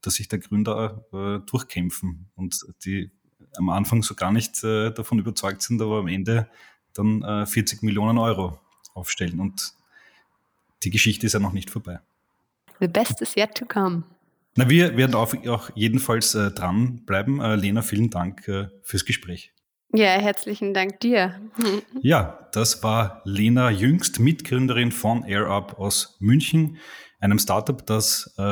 dass 0.00 0.14
sich 0.14 0.28
der 0.28 0.38
Gründer 0.38 1.04
äh, 1.12 1.46
durchkämpfen 1.46 2.30
und 2.34 2.64
die 2.84 3.10
am 3.58 3.68
Anfang 3.70 4.02
so 4.02 4.14
gar 4.14 4.32
nicht 4.32 4.62
äh, 4.64 4.90
davon 4.90 5.18
überzeugt 5.18 5.62
sind, 5.62 5.80
aber 5.80 5.98
am 5.98 6.08
Ende 6.08 6.48
dann 6.94 7.46
40 7.46 7.82
äh, 7.82 7.86
Millionen 7.86 8.18
Euro 8.18 8.58
aufstellen. 8.94 9.40
Und 9.40 9.74
die 10.82 10.90
Geschichte 10.90 11.26
ist 11.26 11.34
ja 11.34 11.40
noch 11.40 11.52
nicht 11.52 11.70
vorbei. 11.70 12.00
The 12.80 12.88
best 12.88 13.20
is 13.20 13.36
yet 13.36 13.54
to 13.54 13.66
come. 13.66 14.04
Na, 14.56 14.70
wir 14.70 14.96
werden 14.96 15.14
auch, 15.14 15.34
auch 15.48 15.70
jedenfalls 15.74 16.34
äh, 16.34 16.50
dranbleiben. 16.50 17.40
Äh, 17.40 17.56
Lena, 17.56 17.82
vielen 17.82 18.08
Dank 18.08 18.48
äh, 18.48 18.68
fürs 18.82 19.04
Gespräch. 19.04 19.52
Ja, 19.92 20.08
herzlichen 20.08 20.72
Dank 20.72 21.00
dir. 21.00 21.40
ja, 22.00 22.48
das 22.52 22.82
war 22.82 23.20
Lena 23.24 23.70
Jüngst, 23.70 24.18
Mitgründerin 24.18 24.92
von 24.92 25.24
AirUp 25.24 25.78
aus 25.78 26.16
München, 26.20 26.78
einem 27.20 27.38
Startup, 27.38 27.84
das 27.86 28.34
äh, 28.38 28.42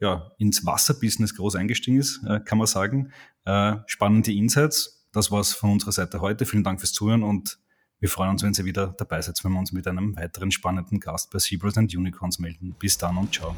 ja, 0.00 0.32
ins 0.38 0.64
Wasserbusiness 0.64 1.36
groß 1.36 1.56
eingestiegen 1.56 1.98
ist, 1.98 2.22
äh, 2.26 2.40
kann 2.40 2.58
man 2.58 2.66
sagen. 2.66 3.12
Äh, 3.44 3.76
spannende 3.86 4.32
Insights. 4.32 5.08
Das 5.12 5.30
war's 5.30 5.52
von 5.52 5.72
unserer 5.72 5.92
Seite 5.92 6.20
heute. 6.20 6.46
Vielen 6.46 6.64
Dank 6.64 6.80
fürs 6.80 6.92
Zuhören 6.92 7.22
und 7.22 7.58
wir 7.98 8.08
freuen 8.08 8.30
uns, 8.30 8.42
wenn 8.42 8.54
Sie 8.54 8.64
wieder 8.64 8.94
dabei 8.96 9.20
seid, 9.20 9.38
wenn 9.42 9.52
wir 9.52 9.58
uns 9.58 9.72
mit 9.72 9.86
einem 9.86 10.16
weiteren 10.16 10.50
spannenden 10.50 11.00
Gast 11.00 11.30
bei 11.30 11.38
Zebras 11.38 11.76
and 11.76 11.94
Unicorns 11.94 12.38
melden. 12.38 12.74
Bis 12.78 12.96
dann 12.96 13.18
und 13.18 13.34
ciao. 13.34 13.54